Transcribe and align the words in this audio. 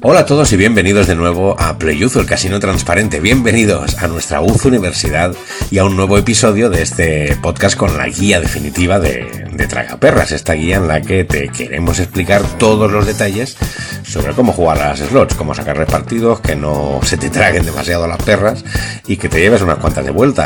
Hola 0.00 0.20
a 0.20 0.26
todos 0.26 0.52
y 0.52 0.56
bienvenidos 0.56 1.08
de 1.08 1.16
nuevo 1.16 1.56
a 1.58 1.76
Playuzo, 1.76 2.20
el 2.20 2.26
casino 2.26 2.60
transparente. 2.60 3.18
Bienvenidos 3.18 3.98
a 3.98 4.06
nuestra 4.06 4.40
UZ 4.40 4.64
Universidad 4.66 5.34
y 5.72 5.78
a 5.78 5.84
un 5.84 5.96
nuevo 5.96 6.16
episodio 6.16 6.70
de 6.70 6.82
este 6.82 7.36
podcast 7.42 7.76
con 7.76 7.98
la 7.98 8.06
guía 8.06 8.40
definitiva 8.40 9.00
de, 9.00 9.47
de 9.58 9.66
Tragaperras. 9.66 10.32
Esta 10.32 10.54
guía 10.54 10.76
en 10.76 10.88
la 10.88 11.02
que 11.02 11.24
te 11.24 11.48
queremos 11.48 11.98
explicar 11.98 12.42
todos 12.58 12.90
los 12.90 13.06
detalles 13.06 13.56
sobre 14.04 14.32
cómo 14.32 14.52
jugar 14.52 14.78
a 14.78 14.88
las 14.90 15.00
slots, 15.00 15.34
cómo 15.34 15.54
sacar 15.54 15.84
partidos, 15.86 16.40
que 16.40 16.56
no 16.56 17.00
se 17.02 17.18
te 17.18 17.28
traguen 17.28 17.66
demasiado 17.66 18.06
las 18.06 18.22
perras 18.22 18.64
y 19.06 19.16
que 19.16 19.28
te 19.28 19.40
lleves 19.40 19.60
unas 19.60 19.78
cuantas 19.78 20.04
de 20.04 20.12
vuelta. 20.12 20.44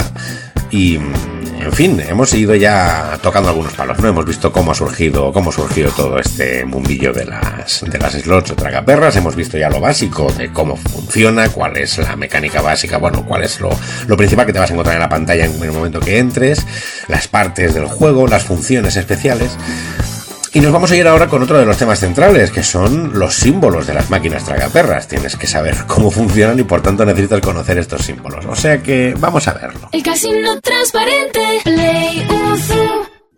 Y 0.70 0.98
en 1.62 1.72
fin, 1.72 2.02
hemos 2.08 2.34
ido 2.34 2.56
ya 2.56 3.18
tocando 3.22 3.50
algunos 3.50 3.72
palos, 3.74 3.96
¿no? 4.00 4.08
Hemos 4.08 4.26
visto 4.26 4.50
cómo 4.50 4.72
ha 4.72 4.74
surgido, 4.74 5.32
cómo 5.32 5.50
ha 5.50 5.52
surgido 5.52 5.90
todo 5.92 6.18
este 6.18 6.64
mundillo 6.64 7.12
de 7.12 7.24
las, 7.24 7.84
de 7.88 7.98
las 7.98 8.14
slots 8.14 8.50
o 8.50 8.56
tragaperras, 8.56 9.14
hemos 9.14 9.36
visto 9.36 9.56
ya 9.56 9.70
lo 9.70 9.80
básico 9.80 10.32
de 10.32 10.52
cómo 10.52 10.76
funciona, 10.76 11.48
cuál 11.50 11.76
es 11.76 11.98
la 11.98 12.16
mecánica 12.16 12.62
básica, 12.62 12.98
bueno, 12.98 13.24
cuál 13.24 13.44
es 13.44 13.60
lo, 13.60 13.70
lo 14.08 14.16
principal 14.16 14.44
que 14.44 14.52
te 14.52 14.58
vas 14.58 14.70
a 14.70 14.72
encontrar 14.72 14.96
en 14.96 15.02
la 15.02 15.08
pantalla 15.08 15.44
en 15.44 15.62
el 15.62 15.70
momento 15.70 16.00
que 16.00 16.18
entres, 16.18 16.66
las 17.06 17.28
partes 17.28 17.74
del 17.74 17.86
juego, 17.86 18.26
las 18.26 18.42
funciones 18.42 18.96
especiales. 19.02 19.56
Y 20.54 20.60
nos 20.60 20.70
vamos 20.70 20.90
a 20.90 20.96
ir 20.96 21.06
ahora 21.06 21.28
con 21.28 21.42
otro 21.42 21.58
de 21.58 21.64
los 21.64 21.78
temas 21.78 21.98
centrales, 21.98 22.50
que 22.50 22.62
son 22.62 23.18
los 23.18 23.34
símbolos 23.34 23.86
de 23.86 23.94
las 23.94 24.10
máquinas 24.10 24.44
tragaperras. 24.44 25.08
Tienes 25.08 25.36
que 25.36 25.46
saber 25.46 25.74
cómo 25.86 26.10
funcionan 26.10 26.58
y 26.58 26.64
por 26.64 26.82
tanto 26.82 27.06
necesitas 27.06 27.40
conocer 27.40 27.78
estos 27.78 28.02
símbolos. 28.02 28.44
O 28.44 28.54
sea 28.54 28.82
que 28.82 29.14
vamos 29.18 29.48
a 29.48 29.54
verlo. 29.54 29.88
El 29.92 30.02
casino 30.02 30.60
transparente, 30.60 31.40
Play 31.64 32.26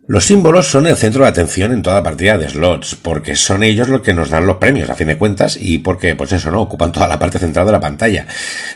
los 0.07 0.27
símbolos 0.27 0.67
son 0.67 0.87
el 0.87 0.97
centro 0.97 1.23
de 1.23 1.31
atención 1.31 1.73
en 1.73 1.81
toda 1.81 2.03
partida 2.03 2.37
de 2.37 2.51
slots, 2.51 2.95
porque 2.95 3.37
son 3.37 3.63
ellos 3.63 3.89
los 3.89 4.03
que 4.03 4.13
nos 4.13 4.29
dan 4.29 4.47
los 4.47 4.59
premios, 4.59 4.91
a 4.91 4.95
fin 4.95 5.07
de 5.07 5.17
cuentas, 5.17 5.57
y 5.59 5.79
porque, 5.79 6.15
pues 6.15 6.31
eso, 6.33 6.51
¿no? 6.51 6.61
Ocupan 6.61 6.93
toda 6.93 7.09
la 7.09 7.19
parte 7.19 7.39
central 7.39 7.65
de 7.65 7.73
la 7.73 7.81
pantalla. 7.81 8.27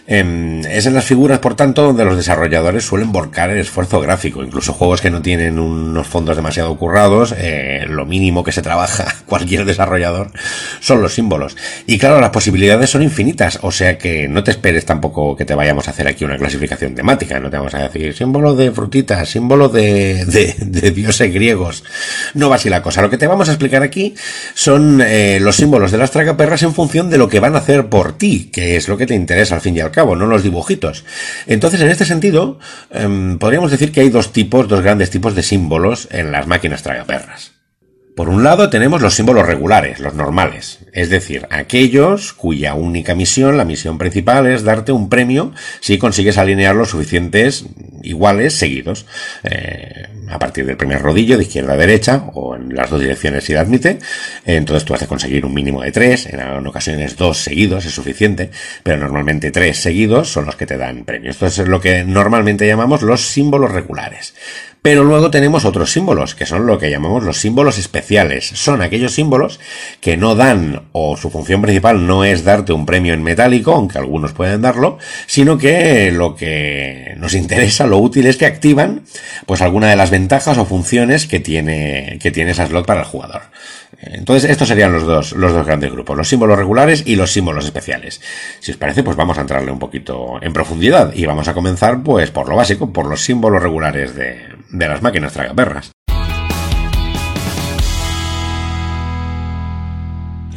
Em, 0.07 0.65
es 0.65 0.87
en 0.87 0.95
las 0.95 1.05
figuras, 1.05 1.39
por 1.41 1.55
tanto, 1.55 1.83
donde 1.83 2.07
los 2.07 2.17
desarrolladores 2.17 2.85
suelen 2.85 3.13
volcar 3.13 3.51
el 3.51 3.59
esfuerzo 3.59 4.01
gráfico. 4.01 4.43
Incluso 4.43 4.73
juegos 4.73 5.03
que 5.03 5.11
no 5.11 5.21
tienen 5.21 5.59
unos 5.59 6.07
fondos 6.07 6.35
demasiado 6.35 6.75
currados, 6.79 7.35
eh, 7.37 7.85
lo 7.87 8.07
mínimo 8.07 8.43
que 8.43 8.53
se 8.53 8.63
trabaja 8.63 9.15
cualquier 9.27 9.67
desarrollador 9.67 10.31
son 10.81 11.03
los 11.03 11.13
símbolos. 11.13 11.59
Y 11.87 11.99
claro, 11.99 12.23
las 12.23 12.31
posibilidades 12.31 12.89
son 12.89 13.03
infinitas, 13.03 13.59
o 13.61 13.71
sea 13.71 13.99
que 13.99 14.29
no 14.29 14.43
te 14.43 14.53
esperes 14.53 14.87
tampoco 14.87 15.37
que 15.37 15.45
te 15.45 15.55
vayamos 15.55 15.89
a 15.89 15.91
hacer 15.91 16.09
aquí 16.09 16.25
una 16.25 16.39
clasificación 16.39 16.95
temática, 16.95 17.39
no 17.39 17.51
te 17.51 17.59
vamos 17.59 17.75
a 17.75 17.87
decir 17.87 18.15
símbolo 18.15 18.55
de 18.55 18.73
frutitas, 18.73 19.29
símbolo 19.29 19.69
de, 19.69 20.25
de, 20.25 20.55
de 20.59 20.91
Dios 20.91 21.18
griegos. 21.27 21.85
No 22.35 22.49
va 22.49 22.57
así 22.57 22.71
la 22.71 22.83
cosa. 22.83 23.03
Lo 23.03 23.11
que 23.11 23.19
te 23.19 23.27
vamos 23.27 23.49
a 23.49 23.53
explicar 23.53 23.83
aquí 23.83 24.15
son 24.55 25.01
eh, 25.01 25.39
los 25.41 25.57
símbolos 25.57 25.91
de 25.91 25.99
las 25.99 26.13
tragaperras 26.13 26.63
en 26.63 26.75
función 26.75 27.11
de 27.11 27.19
lo 27.19 27.29
que 27.29 27.41
van 27.41 27.57
a 27.57 27.59
hacer 27.59 27.89
por 27.89 28.17
ti, 28.17 28.51
que 28.53 28.77
es 28.77 28.89
lo 28.89 28.97
que 28.97 29.07
te 29.07 29.15
interesa 29.15 29.57
al 29.57 29.61
fin 29.61 29.77
y 29.77 29.81
al 29.81 29.91
cabo, 29.91 30.17
no 30.17 30.27
los 30.27 30.43
dibujitos. 30.43 31.05
Entonces, 31.47 31.81
en 31.81 31.89
este 31.89 32.05
sentido, 32.05 32.59
em, 32.91 33.39
podríamos 33.39 33.71
decir 33.71 33.93
que 33.93 34.01
hay 34.01 34.11
dos 34.11 34.33
tipos, 34.33 34.69
dos 34.69 34.81
grandes 34.81 35.11
tipos 35.11 35.35
de 35.35 35.43
símbolos 35.43 36.09
en 36.11 36.33
las 36.33 36.47
máquinas 36.47 36.83
tragaperras. 36.83 37.59
Por 38.19 38.29
un 38.29 38.43
lado 38.43 38.69
tenemos 38.69 39.01
los 39.01 39.15
símbolos 39.15 39.47
regulares, 39.47 40.01
los 40.01 40.15
normales, 40.15 40.81
es 40.99 41.11
decir, 41.11 41.47
aquellos 41.51 42.33
cuya 42.33 42.75
única 42.75 43.15
misión, 43.15 43.57
la 43.57 43.65
misión 43.65 43.99
principal, 43.99 44.49
es 44.49 44.65
darte 44.65 44.91
un 44.91 45.09
premio 45.09 45.53
si 45.79 45.97
consigues 45.97 46.39
alinear 46.39 46.75
los 46.75 46.91
suficientes 46.91 47.67
iguales 48.03 48.55
seguidos, 48.55 49.07
eh, 49.45 50.09
a 50.29 50.39
partir 50.41 50.67
del 50.67 50.77
primer 50.77 51.01
rodillo 51.01 51.37
de 51.37 51.45
izquierda 51.45 51.75
a 51.75 51.77
derecha 51.77 52.25
o 52.35 52.57
en 52.57 52.75
las 52.75 52.91
dos 52.91 53.01
direcciones 53.01 53.45
si 53.45 53.53
la 53.53 53.61
admite, 53.61 54.01
entonces 54.45 54.85
tú 54.85 54.93
has 54.93 55.01
de 55.01 55.07
conseguir 55.07 55.47
un 55.47 55.55
mínimo 55.55 55.83
de 55.83 55.93
tres, 55.93 56.27
en 56.27 56.67
ocasiones 56.67 57.17
dos 57.17 57.39
seguidos 57.39 57.87
es 57.87 57.93
suficiente, 57.93 58.51
pero 58.83 58.99
normalmente 58.99 59.53
tres 59.53 59.79
seguidos 59.79 60.33
son 60.33 60.47
los 60.47 60.57
que 60.57 60.67
te 60.67 60.79
dan 60.79 61.05
premios. 61.05 61.37
Esto 61.41 61.47
es 61.47 61.69
lo 61.69 61.81
que 61.81 62.03
normalmente 62.03 62.67
llamamos 62.67 63.03
los 63.03 63.21
símbolos 63.21 63.71
regulares. 63.71 64.35
Pero 64.81 65.03
luego 65.03 65.31
tenemos 65.31 65.65
otros 65.65 65.91
símbolos, 65.91 66.35
que 66.35 66.47
son 66.47 66.67
lo 66.67 66.79
que 66.79 66.91
llamamos 66.91 67.25
los 67.25 67.39
símbolos 67.39 67.79
especiales. 67.79 68.47
Son 68.47 68.81
aquellos 68.81 69.13
símbolos 69.13 69.59
que 70.01 70.17
no 70.17 70.35
dan, 70.37 70.88
o 70.93 71.17
su 71.17 71.31
función 71.31 71.63
principal 71.63 72.07
no 72.07 72.25
es 72.25 72.45
darte 72.45 72.73
un 72.73 72.87
premio 72.87 73.15
en 73.15 73.23
metálico, 73.23 73.75
aunque 73.75 73.99
algunos 73.99 74.33
pueden 74.33 74.63
darlo, 74.63 74.99
sino 75.27 75.59
que 75.59 76.11
lo 76.13 76.35
que 76.35 77.15
nos 77.19 77.35
interesa, 77.35 77.87
lo 77.87 77.99
útil 77.99 78.27
es 78.27 78.37
que 78.37 78.47
activan, 78.47 79.03
pues 79.47 79.61
alguna 79.61 79.89
de 79.89 79.97
las 79.97 80.11
ventajas 80.11 80.59
o 80.59 80.65
funciones 80.65 81.27
que 81.27 81.41
tiene, 81.41 82.19
que 82.21 82.31
tiene 82.31 82.53
esa 82.53 82.67
slot 82.67 82.87
para 82.87 83.01
el 83.01 83.07
jugador. 83.07 83.43
Entonces, 84.01 84.51
estos 84.51 84.69
serían 84.69 84.93
los 84.93 85.05
dos, 85.05 85.33
los 85.33 85.53
dos 85.53 85.67
grandes 85.67 85.91
grupos, 85.91 86.17
los 86.17 86.29
símbolos 86.29 86.59
regulares 86.59 87.03
y 87.05 87.17
los 87.17 87.33
símbolos 87.33 87.65
especiales. 87.65 88.21
Si 88.61 88.71
os 88.71 88.77
parece, 88.77 89.03
pues 89.03 89.17
vamos 89.17 89.39
a 89.39 89.41
entrarle 89.41 89.73
un 89.73 89.79
poquito 89.79 90.39
en 90.41 90.53
profundidad 90.53 91.13
y 91.15 91.27
vamos 91.27 91.49
a 91.49 91.55
comenzar, 91.55 92.03
pues, 92.03 92.31
por 92.31 92.49
lo 92.49 92.57
básico, 92.57 92.93
por 92.93 93.07
los 93.07 93.23
símbolos 93.23 93.63
regulares 93.63 94.15
de, 94.15 94.39
de 94.71 94.89
las 94.89 95.03
máquinas 95.03 95.33
tragaperras. 95.33 95.91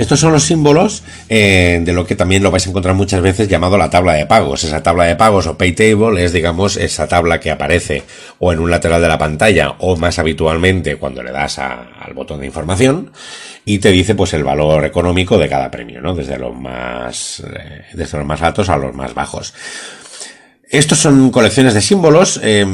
Estos 0.01 0.19
son 0.19 0.31
los 0.31 0.45
símbolos 0.45 1.03
eh, 1.29 1.79
de 1.85 1.93
lo 1.93 2.07
que 2.07 2.15
también 2.15 2.41
lo 2.41 2.49
vais 2.49 2.65
a 2.65 2.69
encontrar 2.71 2.95
muchas 2.95 3.21
veces 3.21 3.47
llamado 3.47 3.77
la 3.77 3.91
tabla 3.91 4.13
de 4.13 4.25
pagos. 4.25 4.63
Esa 4.63 4.81
tabla 4.81 5.03
de 5.03 5.15
pagos 5.15 5.45
o 5.45 5.59
pay 5.59 5.73
table 5.73 6.25
es, 6.25 6.33
digamos, 6.33 6.75
esa 6.75 7.07
tabla 7.07 7.39
que 7.39 7.51
aparece 7.51 8.01
o 8.39 8.51
en 8.51 8.57
un 8.57 8.71
lateral 8.71 8.99
de 8.99 9.07
la 9.07 9.19
pantalla 9.19 9.75
o 9.77 9.95
más 9.97 10.17
habitualmente 10.17 10.95
cuando 10.95 11.21
le 11.21 11.31
das 11.31 11.59
al 11.59 12.15
botón 12.15 12.39
de 12.39 12.47
información 12.47 13.11
y 13.63 13.77
te 13.77 13.91
dice 13.91 14.15
pues 14.15 14.33
el 14.33 14.43
valor 14.43 14.85
económico 14.85 15.37
de 15.37 15.47
cada 15.47 15.69
premio, 15.69 16.01
¿no? 16.01 16.15
Desde 16.15 16.39
los 16.39 16.55
más, 16.55 17.41
eh, 17.41 17.83
desde 17.93 18.17
los 18.17 18.25
más 18.25 18.41
altos 18.41 18.69
a 18.69 18.77
los 18.77 18.95
más 18.95 19.13
bajos. 19.13 19.53
Estos 20.67 20.97
son 20.97 21.29
colecciones 21.29 21.75
de 21.75 21.81
símbolos. 21.81 22.39
Eh, 22.41 22.65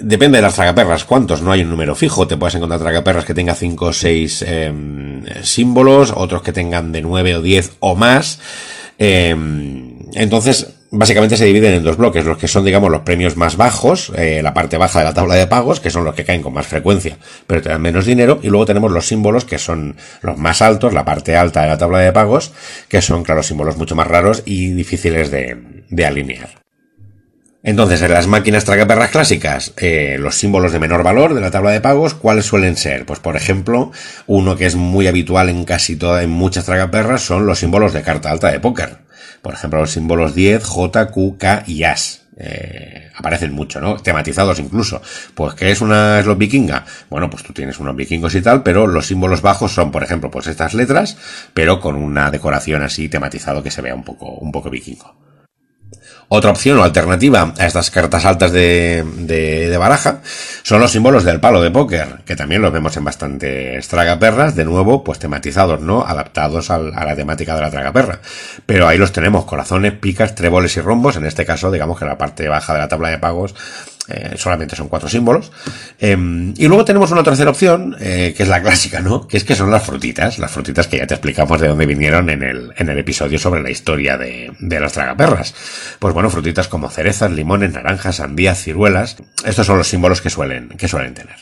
Depende 0.00 0.38
de 0.38 0.42
las 0.42 0.54
tragaperras, 0.54 1.04
cuántos, 1.04 1.42
no 1.42 1.52
hay 1.52 1.62
un 1.62 1.70
número 1.70 1.94
fijo, 1.94 2.26
te 2.26 2.36
puedes 2.36 2.54
encontrar 2.54 2.80
tragaperras 2.80 3.24
que 3.24 3.34
tengan 3.34 3.54
5 3.54 3.86
o 3.86 3.92
6 3.92 4.44
em, 4.46 5.22
símbolos, 5.42 6.12
otros 6.16 6.42
que 6.42 6.52
tengan 6.52 6.90
de 6.90 7.00
9 7.00 7.36
o 7.36 7.42
10 7.42 7.76
o 7.80 7.94
más. 7.94 8.40
Em, 8.98 9.98
entonces, 10.14 10.74
básicamente 10.90 11.36
se 11.36 11.44
dividen 11.44 11.74
en 11.74 11.84
dos 11.84 11.96
bloques, 11.96 12.24
los 12.24 12.38
que 12.38 12.48
son, 12.48 12.64
digamos, 12.64 12.90
los 12.90 13.02
premios 13.02 13.36
más 13.36 13.56
bajos, 13.56 14.12
eh, 14.16 14.40
la 14.42 14.54
parte 14.54 14.78
baja 14.78 15.00
de 15.00 15.04
la 15.04 15.14
tabla 15.14 15.34
de 15.34 15.46
pagos, 15.46 15.80
que 15.80 15.90
son 15.90 16.04
los 16.04 16.14
que 16.14 16.24
caen 16.24 16.42
con 16.42 16.54
más 16.54 16.66
frecuencia, 16.66 17.16
pero 17.46 17.62
te 17.62 17.68
dan 17.68 17.82
menos 17.82 18.06
dinero, 18.06 18.40
y 18.42 18.48
luego 18.48 18.66
tenemos 18.66 18.90
los 18.90 19.06
símbolos 19.06 19.44
que 19.44 19.58
son 19.58 19.96
los 20.22 20.38
más 20.38 20.62
altos, 20.62 20.92
la 20.92 21.04
parte 21.04 21.36
alta 21.36 21.62
de 21.62 21.68
la 21.68 21.78
tabla 21.78 21.98
de 21.98 22.12
pagos, 22.12 22.52
que 22.88 23.02
son, 23.02 23.22
claro, 23.22 23.42
símbolos 23.42 23.76
mucho 23.76 23.94
más 23.94 24.08
raros 24.08 24.42
y 24.44 24.70
difíciles 24.70 25.30
de 25.30 26.06
alinear. 26.06 26.63
Entonces, 27.66 28.02
en 28.02 28.12
las 28.12 28.26
máquinas 28.26 28.66
tragaperras 28.66 29.10
clásicas, 29.10 29.72
eh, 29.78 30.18
los 30.20 30.34
símbolos 30.34 30.72
de 30.72 30.78
menor 30.78 31.02
valor 31.02 31.32
de 31.32 31.40
la 31.40 31.50
tabla 31.50 31.70
de 31.70 31.80
pagos, 31.80 32.12
¿cuáles 32.12 32.44
suelen 32.44 32.76
ser? 32.76 33.06
Pues, 33.06 33.20
por 33.20 33.36
ejemplo, 33.36 33.90
uno 34.26 34.54
que 34.54 34.66
es 34.66 34.76
muy 34.76 35.06
habitual 35.06 35.48
en 35.48 35.64
casi 35.64 35.96
todas, 35.96 36.22
en 36.22 36.28
muchas 36.28 36.66
tragaperras 36.66 37.22
son 37.22 37.46
los 37.46 37.60
símbolos 37.60 37.94
de 37.94 38.02
carta 38.02 38.30
alta 38.30 38.52
de 38.52 38.60
póker. 38.60 38.98
Por 39.40 39.54
ejemplo, 39.54 39.80
los 39.80 39.92
símbolos 39.92 40.34
10, 40.34 40.62
J, 40.62 41.06
Q, 41.10 41.38
K 41.38 41.64
y 41.66 41.84
As. 41.84 42.26
Eh, 42.36 43.10
aparecen 43.16 43.54
mucho, 43.54 43.80
¿no? 43.80 43.96
Tematizados 43.96 44.58
incluso. 44.58 45.00
Pues, 45.34 45.54
¿qué 45.54 45.70
es 45.70 45.80
una 45.80 46.22
slot 46.22 46.36
vikinga? 46.36 46.84
Bueno, 47.08 47.30
pues 47.30 47.44
tú 47.44 47.54
tienes 47.54 47.78
unos 47.78 47.96
vikingos 47.96 48.34
y 48.34 48.42
tal, 48.42 48.62
pero 48.62 48.86
los 48.86 49.06
símbolos 49.06 49.40
bajos 49.40 49.72
son, 49.72 49.90
por 49.90 50.02
ejemplo, 50.02 50.30
pues 50.30 50.48
estas 50.48 50.74
letras, 50.74 51.16
pero 51.54 51.80
con 51.80 51.96
una 51.96 52.30
decoración 52.30 52.82
así 52.82 53.08
tematizado 53.08 53.62
que 53.62 53.70
se 53.70 53.80
vea 53.80 53.94
un 53.94 54.04
poco, 54.04 54.26
un 54.32 54.52
poco 54.52 54.68
vikingo. 54.68 55.33
Otra 56.28 56.50
opción 56.50 56.78
o 56.78 56.82
alternativa 56.82 57.52
a 57.58 57.66
estas 57.66 57.90
cartas 57.90 58.24
altas 58.24 58.52
de, 58.52 59.04
de, 59.18 59.76
baraja 59.76 60.20
son 60.62 60.80
los 60.80 60.90
símbolos 60.90 61.24
del 61.24 61.40
palo 61.40 61.60
de 61.62 61.70
póker, 61.70 62.22
que 62.24 62.36
también 62.36 62.62
los 62.62 62.72
vemos 62.72 62.96
en 62.96 63.04
bastantes 63.04 63.86
tragaperras, 63.88 64.56
de 64.56 64.64
nuevo, 64.64 65.04
pues 65.04 65.18
tematizados, 65.18 65.80
¿no? 65.80 66.04
Adaptados 66.04 66.70
a 66.70 66.78
la 66.78 67.16
temática 67.16 67.54
de 67.54 67.60
la 67.60 67.70
tragaperra. 67.70 68.20
Pero 68.66 68.88
ahí 68.88 68.98
los 68.98 69.12
tenemos, 69.12 69.44
corazones, 69.44 69.92
picas, 69.92 70.34
tréboles 70.34 70.76
y 70.76 70.80
rombos, 70.80 71.16
en 71.16 71.26
este 71.26 71.44
caso, 71.44 71.70
digamos 71.70 71.98
que 71.98 72.04
la 72.04 72.18
parte 72.18 72.48
baja 72.48 72.72
de 72.72 72.78
la 72.78 72.88
tabla 72.88 73.10
de 73.10 73.18
pagos 73.18 73.54
eh, 74.08 74.34
solamente 74.36 74.76
son 74.76 74.88
cuatro 74.88 75.08
símbolos. 75.08 75.50
Em, 75.98 76.52
y 76.56 76.68
luego 76.68 76.84
tenemos 76.84 77.10
una 77.10 77.22
tercera 77.22 77.50
opción, 77.50 77.96
eh, 78.00 78.34
que 78.36 78.42
es 78.42 78.48
la 78.48 78.60
clásica, 78.60 79.00
¿no? 79.00 79.26
Que 79.26 79.36
es 79.36 79.44
que 79.44 79.54
son 79.54 79.70
las 79.70 79.84
frutitas, 79.84 80.38
las 80.38 80.50
frutitas 80.50 80.86
que 80.86 80.98
ya 80.98 81.06
te 81.06 81.14
explicamos 81.14 81.60
de 81.60 81.68
dónde 81.68 81.86
vinieron 81.86 82.28
en 82.30 82.42
el, 82.42 82.72
en 82.76 82.88
el 82.88 82.98
episodio 82.98 83.38
sobre 83.38 83.62
la 83.62 83.70
historia 83.70 84.18
de, 84.18 84.52
de 84.58 84.80
las 84.80 84.92
tragaperras. 84.92 85.54
Pues 85.98 86.12
bueno, 86.12 86.30
frutitas 86.30 86.68
como 86.68 86.90
cerezas, 86.90 87.30
limones, 87.30 87.72
naranjas, 87.72 88.16
sandías, 88.16 88.62
ciruelas. 88.62 89.16
Estos 89.44 89.66
son 89.66 89.78
los 89.78 89.88
símbolos 89.88 90.20
que 90.20 90.30
suelen, 90.30 90.68
que 90.68 90.88
suelen 90.88 91.14
tener. 91.14 91.36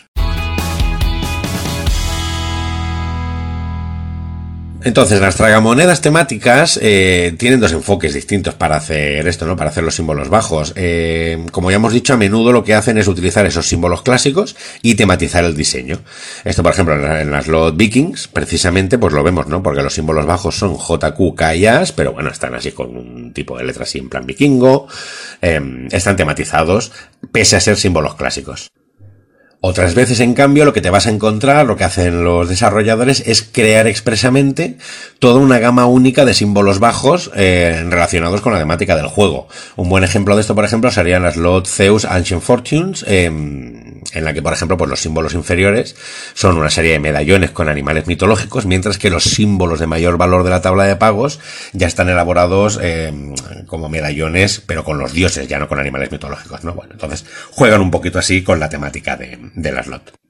Entonces, 4.84 5.20
las 5.20 5.37
tragamonedas 5.37 6.00
temáticas 6.00 6.79
eh, 6.82 7.34
tienen 7.38 7.61
dos 7.61 7.73
enfoques 7.73 8.14
distintos 8.14 8.55
para 8.55 8.76
hacer 8.76 9.29
esto, 9.29 9.46
¿no? 9.46 9.56
Para 9.56 9.70
hacer 9.70 9.84
los 9.84 9.94
símbolos 9.94 10.29
bajos. 10.29 10.73
Eh, 10.75 11.46
como 11.52 11.70
ya 11.70 11.76
hemos 11.76 11.93
dicho, 11.93 12.14
a 12.14 12.17
menudo 12.17 12.52
lo 12.52 12.64
que 12.64 12.75
hacen 12.75 12.99
es 12.99 13.06
utilizar 13.06 13.46
esos 13.46 13.69
símbolos 13.69 14.02
clásicos 14.02 14.56
y 14.82 14.96
tematizar 14.96 15.44
el 15.44 15.56
diseño. 15.56 16.00
Esto, 16.44 16.64
por 16.64 16.73
ejemplo, 16.73 16.94
en 16.94 17.31
las 17.31 17.46
Lot 17.46 17.76
Vikings, 17.76 18.26
precisamente, 18.26 18.99
pues 18.99 19.12
lo 19.12 19.23
vemos, 19.23 19.46
¿no? 19.46 19.62
Porque 19.62 19.82
los 19.82 19.94
símbolos 19.94 20.26
bajos 20.26 20.56
son 20.56 20.76
JQ, 20.76 21.37
K 21.37 21.55
y 21.55 21.67
As, 21.67 21.93
pero 21.93 22.12
bueno, 22.12 22.31
están 22.31 22.55
así 22.55 22.73
con 22.73 22.96
un 22.96 23.32
tipo 23.32 23.56
de 23.56 23.64
letras 23.64 23.88
así 23.88 23.99
en 23.99 24.08
plan 24.08 24.26
vikingo. 24.26 24.88
Eh, 25.40 25.88
están 25.93 26.17
tematizados, 26.17 26.90
pese 27.31 27.55
a 27.55 27.61
ser 27.61 27.76
símbolos 27.76 28.17
clásicos. 28.17 28.73
Otras 29.64 29.94
veces, 29.94 30.19
en 30.19 30.35
cambio, 30.35 30.64
lo 30.64 30.73
que 30.73 30.81
te 30.81 30.91
vas 30.91 31.06
a 31.06 31.11
encontrar, 31.11 31.67
lo 31.67 31.76
que 31.76 31.85
hacen 31.85 32.25
los 32.25 32.49
desarrolladores, 32.49 33.23
es 33.26 33.43
crear 33.43 33.87
expresamente 33.87 34.76
toda 35.20 35.38
una 35.38 35.61
gama 35.61 35.87
única 35.87 36.25
de 36.25 36.35
símbolos 36.35 36.81
bajos 36.81 37.31
eh, 37.37 37.87
relacionados 37.88 38.41
con 38.41 38.53
la 38.53 38.59
temática 38.59 38.97
del 38.97 39.06
juego. 39.06 39.47
Un 39.76 39.88
buen 39.88 40.03
ejemplo 40.03 40.35
de 40.35 40.41
esto, 40.41 40.56
por 40.56 40.64
ejemplo, 40.64 40.91
serían 40.91 41.23
las 41.23 41.37
Lot 41.37 41.69
Zeus 41.69 42.05
Ancient 42.05 42.43
Fortunes, 42.43 43.05
eh, 43.06 43.31
en 44.13 44.25
la 44.25 44.33
que, 44.33 44.43
por 44.43 44.53
ejemplo, 44.53 44.77
pues 44.77 44.91
los 44.91 45.01
símbolos 45.01 45.35
inferiores 45.35 45.97
son 46.35 46.59
una 46.59 46.71
serie 46.71 46.93
de 46.93 46.99
medallones 46.99 47.51
con 47.51 47.69
animales 47.69 48.07
mitológicos, 48.07 48.67
mientras 48.67 48.99
que 48.99 49.11
los 49.11 49.25
símbolos 49.25 49.81
de 49.81 49.87
mayor 49.87 50.17
valor 50.17 50.45
de 50.45 50.51
la 50.51 50.63
tabla 50.63 50.85
de 50.85 50.97
pagos 50.97 51.41
ya 51.73 51.87
están 51.87 52.09
elaborados 52.09 52.79
eh, 52.83 53.13
como 53.67 53.89
medallones, 53.89 54.63
pero 54.67 54.85
con 54.85 54.99
los 54.99 55.13
dioses, 55.13 55.49
ya 55.49 55.59
no 55.59 55.69
con 55.69 55.79
animales 55.79 56.11
mitológicos, 56.11 56.65
¿no? 56.65 56.75
Bueno, 56.75 56.93
entonces 56.93 57.25
juegan 57.51 57.81
un 57.81 57.91
poquito 57.91 58.19
así 58.19 58.43
con 58.43 58.61
la 58.61 58.69
temática 58.69 59.17
de, 59.17 59.39
de 59.55 59.73
la 59.73 59.83
slot. 59.83 60.22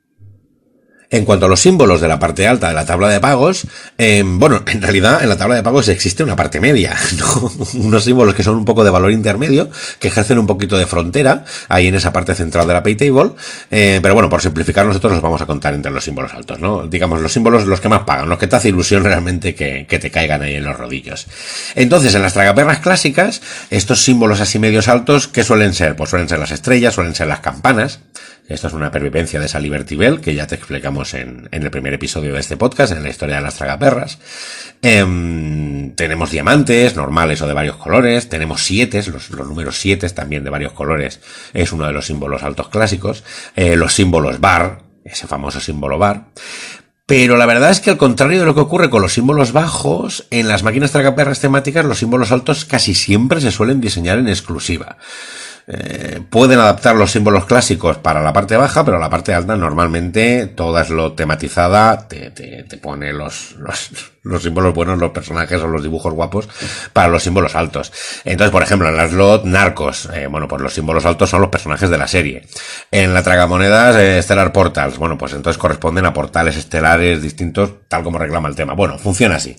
En 1.12 1.26
cuanto 1.26 1.44
a 1.44 1.48
los 1.50 1.60
símbolos 1.60 2.00
de 2.00 2.08
la 2.08 2.18
parte 2.18 2.48
alta 2.48 2.68
de 2.68 2.74
la 2.74 2.86
tabla 2.86 3.10
de 3.10 3.20
pagos, 3.20 3.66
eh, 3.98 4.24
bueno, 4.24 4.62
en 4.66 4.80
realidad 4.80 5.22
en 5.22 5.28
la 5.28 5.36
tabla 5.36 5.56
de 5.56 5.62
pagos 5.62 5.88
existe 5.88 6.22
una 6.22 6.36
parte 6.36 6.58
media, 6.58 6.96
¿no? 7.18 7.52
unos 7.74 8.04
símbolos 8.04 8.34
que 8.34 8.42
son 8.42 8.56
un 8.56 8.64
poco 8.64 8.82
de 8.82 8.88
valor 8.88 9.12
intermedio, 9.12 9.68
que 9.98 10.08
ejercen 10.08 10.38
un 10.38 10.46
poquito 10.46 10.78
de 10.78 10.86
frontera 10.86 11.44
ahí 11.68 11.88
en 11.88 11.96
esa 11.96 12.14
parte 12.14 12.34
central 12.34 12.66
de 12.66 12.72
la 12.72 12.82
pay 12.82 12.94
table, 12.94 13.32
eh, 13.70 14.00
pero 14.00 14.14
bueno, 14.14 14.30
por 14.30 14.40
simplificar 14.40 14.86
nosotros 14.86 15.12
los 15.12 15.20
vamos 15.20 15.42
a 15.42 15.44
contar 15.44 15.74
entre 15.74 15.92
los 15.92 16.02
símbolos 16.02 16.32
altos, 16.32 16.58
¿no? 16.58 16.86
Digamos, 16.86 17.20
los 17.20 17.30
símbolos 17.30 17.66
los 17.66 17.82
que 17.82 17.90
más 17.90 18.04
pagan, 18.04 18.30
los 18.30 18.38
que 18.38 18.46
te 18.46 18.56
hace 18.56 18.70
ilusión 18.70 19.04
realmente 19.04 19.54
que, 19.54 19.86
que 19.86 19.98
te 19.98 20.10
caigan 20.10 20.40
ahí 20.40 20.54
en 20.54 20.64
los 20.64 20.78
rodillos. 20.78 21.26
Entonces, 21.74 22.14
en 22.14 22.22
las 22.22 22.32
tragaperras 22.32 22.78
clásicas, 22.78 23.42
estos 23.68 24.02
símbolos 24.02 24.40
así 24.40 24.58
medios 24.58 24.88
altos, 24.88 25.28
¿qué 25.28 25.44
suelen 25.44 25.74
ser? 25.74 25.94
Pues 25.94 26.08
suelen 26.08 26.30
ser 26.30 26.38
las 26.38 26.52
estrellas, 26.52 26.94
suelen 26.94 27.14
ser 27.14 27.26
las 27.26 27.40
campanas, 27.40 28.00
esto 28.48 28.66
es 28.66 28.72
una 28.72 28.90
pervivencia 28.90 29.40
de 29.40 29.46
esa 29.46 29.60
Liberty 29.60 29.96
Bell 29.96 30.20
que 30.20 30.34
ya 30.34 30.46
te 30.46 30.56
explicamos 30.56 31.14
en, 31.14 31.48
en, 31.50 31.62
el 31.62 31.70
primer 31.70 31.94
episodio 31.94 32.34
de 32.34 32.40
este 32.40 32.56
podcast, 32.56 32.92
en 32.92 33.02
la 33.02 33.08
historia 33.08 33.36
de 33.36 33.42
las 33.42 33.54
tragaperras. 33.54 34.18
Eh, 34.82 35.92
tenemos 35.94 36.30
diamantes 36.30 36.96
normales 36.96 37.40
o 37.40 37.46
de 37.46 37.54
varios 37.54 37.76
colores. 37.76 38.28
Tenemos 38.28 38.62
siete, 38.62 39.02
los, 39.10 39.30
los 39.30 39.46
números 39.46 39.78
siete 39.78 40.08
también 40.10 40.44
de 40.44 40.50
varios 40.50 40.72
colores. 40.72 41.20
Es 41.54 41.72
uno 41.72 41.86
de 41.86 41.92
los 41.92 42.06
símbolos 42.06 42.42
altos 42.42 42.68
clásicos. 42.68 43.24
Eh, 43.54 43.76
los 43.76 43.94
símbolos 43.94 44.40
bar, 44.40 44.82
ese 45.04 45.26
famoso 45.26 45.60
símbolo 45.60 45.98
bar. 45.98 46.26
Pero 47.06 47.36
la 47.36 47.46
verdad 47.46 47.70
es 47.70 47.80
que 47.80 47.90
al 47.90 47.98
contrario 47.98 48.40
de 48.40 48.46
lo 48.46 48.54
que 48.54 48.60
ocurre 48.60 48.90
con 48.90 49.02
los 49.02 49.12
símbolos 49.12 49.52
bajos, 49.52 50.26
en 50.30 50.48
las 50.48 50.62
máquinas 50.62 50.92
tragaperras 50.92 51.40
temáticas 51.40 51.84
los 51.84 51.98
símbolos 51.98 52.32
altos 52.32 52.64
casi 52.64 52.94
siempre 52.94 53.40
se 53.40 53.50
suelen 53.50 53.80
diseñar 53.80 54.18
en 54.18 54.28
exclusiva. 54.28 54.96
Eh, 55.66 56.20
pueden 56.28 56.58
adaptar 56.58 56.96
los 56.96 57.12
símbolos 57.12 57.44
clásicos 57.46 57.98
para 57.98 58.20
la 58.20 58.32
parte 58.32 58.56
baja, 58.56 58.84
pero 58.84 58.98
la 58.98 59.08
parte 59.08 59.32
alta 59.32 59.56
normalmente 59.56 60.46
toda 60.46 60.82
es 60.82 60.90
lo 60.90 61.12
tematizada, 61.12 62.08
te, 62.08 62.30
te, 62.30 62.64
te 62.64 62.76
pone 62.78 63.12
los, 63.12 63.52
los, 63.58 63.90
los, 64.22 64.42
símbolos 64.42 64.74
buenos, 64.74 64.98
los 64.98 65.12
personajes 65.12 65.60
o 65.62 65.68
los 65.68 65.82
dibujos 65.82 66.12
guapos 66.14 66.48
para 66.92 67.08
los 67.08 67.22
símbolos 67.22 67.54
altos. 67.54 67.92
Entonces, 68.24 68.50
por 68.50 68.62
ejemplo, 68.62 68.88
en 68.88 68.96
las 68.96 69.10
slot 69.12 69.44
narcos, 69.44 70.08
eh, 70.12 70.26
bueno, 70.26 70.48
pues 70.48 70.60
los 70.62 70.72
símbolos 70.72 71.04
altos 71.04 71.30
son 71.30 71.40
los 71.40 71.50
personajes 71.50 71.90
de 71.90 71.98
la 71.98 72.08
serie. 72.08 72.46
En 72.90 73.14
la 73.14 73.22
tragamonedas 73.22 73.96
eh, 73.96 74.20
Stellar 74.22 74.52
Portals, 74.52 74.98
bueno, 74.98 75.16
pues 75.16 75.32
entonces 75.32 75.58
corresponden 75.58 76.06
a 76.06 76.12
portales 76.12 76.56
estelares 76.56 77.22
distintos, 77.22 77.70
tal 77.88 78.02
como 78.02 78.18
reclama 78.18 78.48
el 78.48 78.56
tema. 78.56 78.74
Bueno, 78.74 78.98
funciona 78.98 79.36
así. 79.36 79.56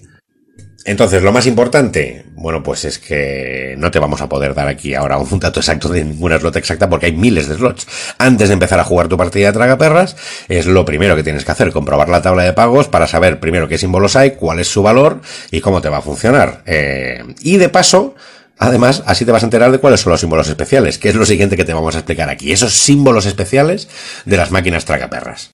Entonces, 0.85 1.24
lo 1.24 1.31
más 1.31 1.47
importante, 1.47 2.25
bueno, 2.35 2.62
pues 2.62 2.83
es 2.83 3.00
que 3.00 3.75
no 3.77 3.89
te 3.89 4.00
vamos 4.00 4.21
a 4.21 4.27
poder 4.27 4.53
dar 4.53 4.68
aquí 4.68 4.94
ahora 4.95 5.18
un 5.18 5.39
dato 5.39 5.62
exacto 5.62 5.88
de 5.88 6.03
ninguna 6.03 6.38
slot 6.39 6.57
exacta 6.57 6.89
porque 6.89 7.06
hay 7.06 7.13
miles 7.13 7.47
de 7.47 7.56
slots. 7.56 7.88
Antes 8.18 8.50
de 8.50 8.53
empezar 8.53 8.80
a 8.80 8.83
jugar 8.83 9.07
tu 9.07 9.15
partida 9.15 9.47
de 9.47 9.53
tragaperras, 9.53 10.18
es 10.50 10.65
lo 10.65 10.83
primero 10.83 11.15
que 11.15 11.24
tienes 11.24 11.45
que 11.45 11.51
hacer, 11.53 11.71
comprobar 11.71 12.09
la 12.09 12.21
tabla 12.21 12.44
de 12.44 12.51
pagos 12.51 12.89
para 12.89 13.07
saber 13.07 13.39
primero 13.39 13.69
qué 13.69 13.77
símbolos 13.77 14.18
hay, 14.18 14.31
cuál 14.31 14.59
es 14.59 14.68
su 14.68 14.83
valor 14.83 15.21
y 15.51 15.62
cómo 15.62 15.81
te 15.81 15.88
va 15.88 16.00
a 16.00 16.01
funcionar. 16.01 16.63
Eh, 16.65 17.24
y 17.41 17.57
de 17.57 17.69
paso, 17.69 18.15
Además, 18.59 19.03
así 19.07 19.25
te 19.25 19.31
vas 19.31 19.44
a 19.44 19.47
enterar 19.47 19.71
de 19.71 19.79
cuáles 19.79 20.01
son 20.01 20.12
los 20.12 20.21
símbolos 20.21 20.47
especiales, 20.47 20.97
que 20.97 21.09
es 21.09 21.15
lo 21.15 21.25
siguiente 21.25 21.57
que 21.57 21.65
te 21.65 21.74
vamos 21.74 21.95
a 21.95 21.97
explicar 21.97 22.29
aquí. 22.29 22.51
Esos 22.53 22.74
símbolos 22.74 23.25
especiales 23.25 23.89
de 24.25 24.38
las 24.38 24.51
máquinas 24.51 24.86
tragaperras. 24.86 25.52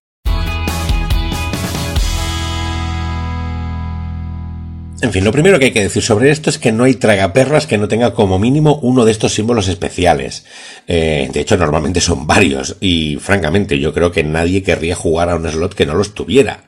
En 5.01 5.13
fin, 5.13 5.23
lo 5.23 5.31
primero 5.31 5.59
que 5.59 5.65
hay 5.65 5.71
que 5.71 5.83
decir 5.83 6.03
sobre 6.03 6.29
esto 6.29 6.49
es 6.49 6.57
que 6.57 6.73
no 6.73 6.83
hay 6.83 6.95
tragaperras 6.95 7.65
que 7.65 7.77
no 7.77 7.87
tenga 7.87 8.13
como 8.13 8.37
mínimo 8.37 8.79
uno 8.81 9.05
de 9.05 9.13
estos 9.13 9.33
símbolos 9.33 9.69
especiales. 9.69 10.43
Eh, 10.87 11.29
de 11.31 11.39
hecho, 11.39 11.55
normalmente 11.55 12.01
son 12.01 12.27
varios 12.27 12.75
y 12.81 13.15
francamente 13.15 13.79
yo 13.79 13.93
creo 13.93 14.11
que 14.11 14.25
nadie 14.25 14.61
querría 14.61 14.95
jugar 14.95 15.29
a 15.29 15.35
un 15.35 15.49
slot 15.49 15.73
que 15.73 15.85
no 15.85 15.93
los 15.95 16.13
tuviera. 16.13 16.65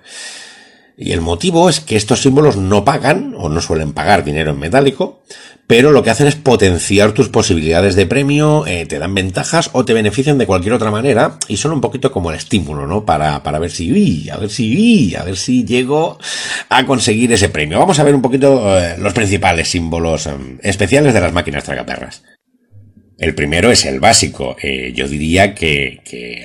Y 0.97 1.13
el 1.13 1.21
motivo 1.21 1.69
es 1.69 1.79
que 1.79 1.95
estos 1.95 2.21
símbolos 2.21 2.57
no 2.57 2.85
pagan 2.85 3.33
o 3.37 3.49
no 3.49 3.61
suelen 3.61 3.93
pagar 3.93 4.23
dinero 4.23 4.51
en 4.51 4.59
metálico, 4.59 5.23
pero 5.67 5.91
lo 5.91 6.03
que 6.03 6.09
hacen 6.09 6.27
es 6.27 6.35
potenciar 6.35 7.13
tus 7.13 7.29
posibilidades 7.29 7.95
de 7.95 8.05
premio, 8.05 8.67
eh, 8.67 8.85
te 8.85 8.99
dan 8.99 9.15
ventajas 9.15 9.69
o 9.73 9.85
te 9.85 9.93
benefician 9.93 10.37
de 10.37 10.45
cualquier 10.45 10.73
otra 10.73 10.91
manera 10.91 11.37
y 11.47 11.57
son 11.57 11.71
un 11.71 11.81
poquito 11.81 12.11
como 12.11 12.29
el 12.29 12.37
estímulo, 12.37 12.87
¿no? 12.87 13.05
Para, 13.05 13.41
para 13.41 13.57
ver 13.57 13.71
si, 13.71 13.91
uy, 13.91 14.29
a 14.29 14.37
ver 14.37 14.49
si, 14.49 14.75
uy, 14.75 15.15
a 15.15 15.23
ver 15.23 15.37
si 15.37 15.63
llego 15.63 16.19
a 16.69 16.85
conseguir 16.85 17.31
ese 17.31 17.49
premio. 17.49 17.79
Vamos 17.79 17.99
a 17.99 18.03
ver 18.03 18.13
un 18.13 18.21
poquito 18.21 18.77
eh, 18.77 18.95
los 18.97 19.13
principales 19.13 19.69
símbolos 19.69 20.27
eh, 20.27 20.31
especiales 20.61 21.13
de 21.13 21.21
las 21.21 21.31
máquinas 21.31 21.63
tragaperras. 21.63 22.21
El 23.21 23.35
primero 23.35 23.71
es 23.71 23.85
el 23.85 23.99
básico. 23.99 24.57
Eh, 24.61 24.93
yo 24.95 25.07
diría 25.07 25.53
que, 25.53 26.01
que, 26.03 26.43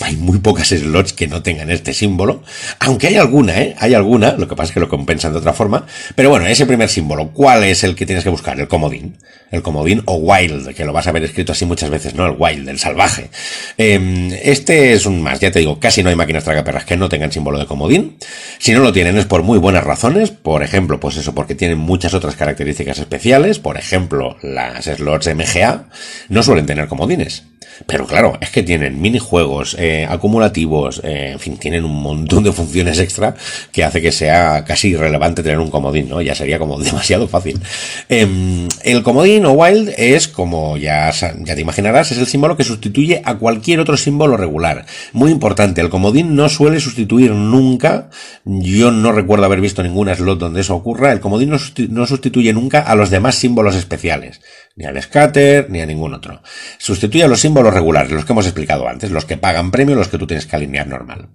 hay 0.00 0.16
muy 0.16 0.38
pocas 0.38 0.68
slots 0.68 1.12
que 1.12 1.26
no 1.26 1.42
tengan 1.42 1.70
este 1.70 1.92
símbolo, 1.92 2.42
aunque 2.80 3.08
hay 3.08 3.16
alguna, 3.16 3.60
¿eh? 3.60 3.74
Hay 3.78 3.92
alguna, 3.92 4.32
lo 4.32 4.48
que 4.48 4.56
pasa 4.56 4.70
es 4.70 4.74
que 4.74 4.80
lo 4.80 4.88
compensan 4.88 5.32
de 5.32 5.38
otra 5.38 5.52
forma. 5.52 5.86
Pero 6.14 6.30
bueno, 6.30 6.46
ese 6.46 6.64
primer 6.64 6.88
símbolo, 6.88 7.30
¿cuál 7.32 7.62
es 7.62 7.84
el 7.84 7.94
que 7.94 8.06
tienes 8.06 8.24
que 8.24 8.30
buscar? 8.30 8.58
El 8.58 8.68
comodín. 8.68 9.18
El 9.50 9.60
comodín 9.62 10.02
o 10.06 10.14
wild, 10.14 10.74
que 10.74 10.84
lo 10.86 10.94
vas 10.94 11.06
a 11.06 11.12
ver 11.12 11.24
escrito 11.24 11.52
así 11.52 11.66
muchas 11.66 11.90
veces, 11.90 12.14
¿no? 12.14 12.24
El 12.26 12.36
wild, 12.38 12.68
el 12.70 12.78
salvaje. 12.78 13.28
Eh, 13.76 14.40
este 14.42 14.94
es 14.94 15.04
un 15.04 15.22
más, 15.22 15.40
ya 15.40 15.50
te 15.50 15.58
digo, 15.58 15.78
casi 15.78 16.02
no 16.02 16.08
hay 16.08 16.16
máquinas 16.16 16.44
tragaperras 16.44 16.86
que 16.86 16.96
no 16.96 17.10
tengan 17.10 17.30
símbolo 17.30 17.58
de 17.58 17.66
comodín. 17.66 18.16
Si 18.58 18.72
no 18.72 18.80
lo 18.80 18.94
tienen 18.94 19.18
es 19.18 19.26
por 19.26 19.42
muy 19.42 19.58
buenas 19.58 19.84
razones, 19.84 20.30
por 20.30 20.62
ejemplo, 20.62 21.00
pues 21.00 21.18
eso, 21.18 21.34
porque 21.34 21.54
tienen 21.54 21.78
muchas 21.78 22.14
otras 22.14 22.34
características 22.34 22.98
especiales, 22.98 23.58
por 23.58 23.76
ejemplo, 23.76 24.38
las 24.40 24.86
slots 24.86 25.28
MGA 25.34 25.90
no 26.30 26.42
suelen 26.42 26.64
tener 26.64 26.88
comodines. 26.88 27.44
Pero 27.86 28.06
claro, 28.06 28.38
es 28.40 28.50
que 28.50 28.62
tienen 28.62 29.00
minijuegos, 29.00 29.65
eh, 29.74 30.06
acumulativos, 30.08 31.00
eh, 31.02 31.30
en 31.32 31.40
fin, 31.40 31.56
tienen 31.56 31.84
un 31.84 32.00
montón 32.00 32.44
de 32.44 32.52
funciones 32.52 32.98
extra 32.98 33.34
que 33.72 33.84
hace 33.84 34.00
que 34.00 34.12
sea 34.12 34.64
casi 34.64 34.88
irrelevante 34.88 35.42
tener 35.42 35.58
un 35.58 35.70
comodín, 35.70 36.08
¿no? 36.08 36.20
Ya 36.20 36.34
sería 36.34 36.58
como 36.58 36.78
demasiado 36.82 37.26
fácil. 37.28 37.60
Eh, 38.08 38.68
el 38.84 39.02
comodín 39.02 39.46
o 39.46 39.52
wild 39.52 39.92
es, 39.96 40.28
como 40.28 40.76
ya, 40.76 41.10
te 41.44 41.60
imaginarás, 41.60 42.12
es 42.12 42.18
el 42.18 42.26
símbolo 42.26 42.56
que 42.56 42.64
sustituye 42.64 43.22
a 43.24 43.36
cualquier 43.36 43.80
otro 43.80 43.96
símbolo 43.96 44.36
regular. 44.36 44.86
Muy 45.12 45.30
importante, 45.30 45.80
el 45.80 45.90
comodín 45.90 46.36
no 46.36 46.48
suele 46.48 46.80
sustituir 46.80 47.32
nunca, 47.32 48.10
yo 48.44 48.90
no 48.90 49.12
recuerdo 49.12 49.44
haber 49.44 49.60
visto 49.60 49.82
ninguna 49.82 50.14
slot 50.14 50.38
donde 50.38 50.60
eso 50.60 50.74
ocurra, 50.74 51.12
el 51.12 51.20
comodín 51.20 51.50
no 51.50 52.06
sustituye 52.06 52.52
nunca 52.52 52.80
a 52.80 52.94
los 52.94 53.10
demás 53.10 53.34
símbolos 53.36 53.74
especiales, 53.74 54.40
ni 54.76 54.84
al 54.84 55.02
scatter, 55.02 55.70
ni 55.70 55.80
a 55.80 55.86
ningún 55.86 56.12
otro. 56.12 56.42
Sustituye 56.76 57.24
a 57.24 57.28
los 57.28 57.40
símbolos 57.40 57.72
regulares, 57.72 58.12
los 58.12 58.26
que 58.26 58.32
hemos 58.32 58.44
explicado 58.44 58.86
antes, 58.86 59.10
los 59.10 59.24
que 59.24 59.38
pagan 59.38 59.70
premio, 59.70 59.94
los 59.94 60.08
que 60.08 60.18
tú 60.18 60.26
tienes 60.26 60.46
que 60.46 60.54
alinear 60.54 60.86
normal. 60.86 61.28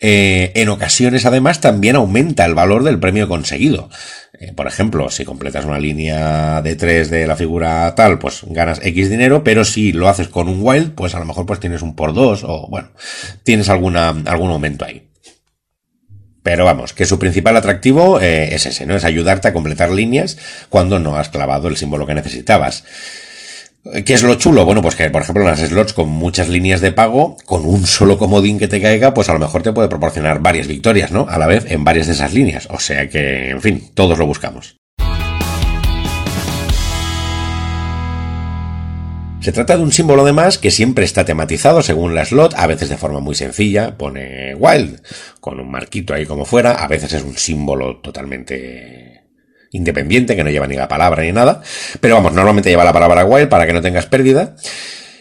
Eh, 0.00 0.52
en 0.54 0.70
ocasiones, 0.70 1.26
además, 1.26 1.60
también 1.60 1.96
aumenta 1.96 2.46
el 2.46 2.54
valor 2.54 2.84
del 2.84 2.98
premio 2.98 3.28
conseguido. 3.28 3.90
Eh, 4.40 4.52
por 4.54 4.66
ejemplo, 4.66 5.10
si 5.10 5.26
completas 5.26 5.66
una 5.66 5.78
línea 5.78 6.62
de 6.62 6.76
3 6.76 7.10
de 7.10 7.26
la 7.26 7.36
figura 7.36 7.94
tal, 7.94 8.18
pues 8.18 8.40
ganas 8.46 8.80
X 8.82 9.10
dinero, 9.10 9.44
pero 9.44 9.64
si 9.64 9.92
lo 9.92 10.08
haces 10.08 10.28
con 10.28 10.48
un 10.48 10.60
wild, 10.62 10.94
pues 10.94 11.14
a 11.14 11.18
lo 11.18 11.26
mejor 11.26 11.44
pues 11.44 11.60
tienes 11.60 11.82
un 11.82 11.94
por 11.94 12.14
2 12.14 12.44
o 12.44 12.68
bueno, 12.70 12.88
tienes 13.42 13.68
alguna, 13.68 14.08
algún 14.26 14.50
aumento 14.50 14.86
ahí. 14.86 15.07
Pero 16.48 16.64
vamos, 16.64 16.94
que 16.94 17.04
su 17.04 17.18
principal 17.18 17.58
atractivo 17.58 18.22
eh, 18.22 18.54
es 18.54 18.64
ese, 18.64 18.86
¿no? 18.86 18.96
Es 18.96 19.04
ayudarte 19.04 19.48
a 19.48 19.52
completar 19.52 19.90
líneas 19.90 20.38
cuando 20.70 20.98
no 20.98 21.14
has 21.18 21.28
clavado 21.28 21.68
el 21.68 21.76
símbolo 21.76 22.06
que 22.06 22.14
necesitabas. 22.14 22.84
¿Qué 24.06 24.14
es 24.14 24.22
lo 24.22 24.34
chulo? 24.36 24.64
Bueno, 24.64 24.80
pues 24.80 24.96
que, 24.96 25.10
por 25.10 25.20
ejemplo, 25.20 25.44
las 25.44 25.60
slots 25.60 25.92
con 25.92 26.08
muchas 26.08 26.48
líneas 26.48 26.80
de 26.80 26.90
pago, 26.90 27.36
con 27.44 27.66
un 27.66 27.86
solo 27.86 28.16
comodín 28.16 28.58
que 28.58 28.66
te 28.66 28.80
caiga, 28.80 29.12
pues 29.12 29.28
a 29.28 29.34
lo 29.34 29.40
mejor 29.40 29.62
te 29.62 29.74
puede 29.74 29.90
proporcionar 29.90 30.40
varias 30.40 30.68
victorias, 30.68 31.12
¿no? 31.12 31.26
A 31.28 31.36
la 31.36 31.46
vez 31.46 31.70
en 31.70 31.84
varias 31.84 32.06
de 32.06 32.14
esas 32.14 32.32
líneas. 32.32 32.66
O 32.70 32.80
sea 32.80 33.10
que, 33.10 33.50
en 33.50 33.60
fin, 33.60 33.90
todos 33.92 34.18
lo 34.18 34.24
buscamos. 34.24 34.78
Se 39.40 39.52
trata 39.52 39.76
de 39.76 39.82
un 39.82 39.92
símbolo 39.92 40.22
además 40.22 40.58
que 40.58 40.70
siempre 40.70 41.04
está 41.04 41.24
tematizado 41.24 41.80
según 41.80 42.14
la 42.14 42.24
slot, 42.24 42.54
a 42.56 42.66
veces 42.66 42.88
de 42.88 42.96
forma 42.96 43.20
muy 43.20 43.34
sencilla, 43.34 43.96
pone 43.96 44.54
wild, 44.56 45.00
con 45.40 45.60
un 45.60 45.70
marquito 45.70 46.12
ahí 46.12 46.26
como 46.26 46.44
fuera, 46.44 46.72
a 46.72 46.88
veces 46.88 47.12
es 47.12 47.22
un 47.22 47.36
símbolo 47.36 47.98
totalmente 47.98 49.22
independiente, 49.70 50.34
que 50.34 50.42
no 50.42 50.50
lleva 50.50 50.66
ni 50.66 50.74
la 50.74 50.88
palabra 50.88 51.22
ni 51.22 51.32
nada, 51.32 51.62
pero 52.00 52.16
vamos, 52.16 52.32
normalmente 52.32 52.68
lleva 52.68 52.84
la 52.84 52.92
palabra 52.92 53.24
wild 53.24 53.48
para 53.48 53.64
que 53.64 53.72
no 53.72 53.80
tengas 53.80 54.06
pérdida, 54.06 54.56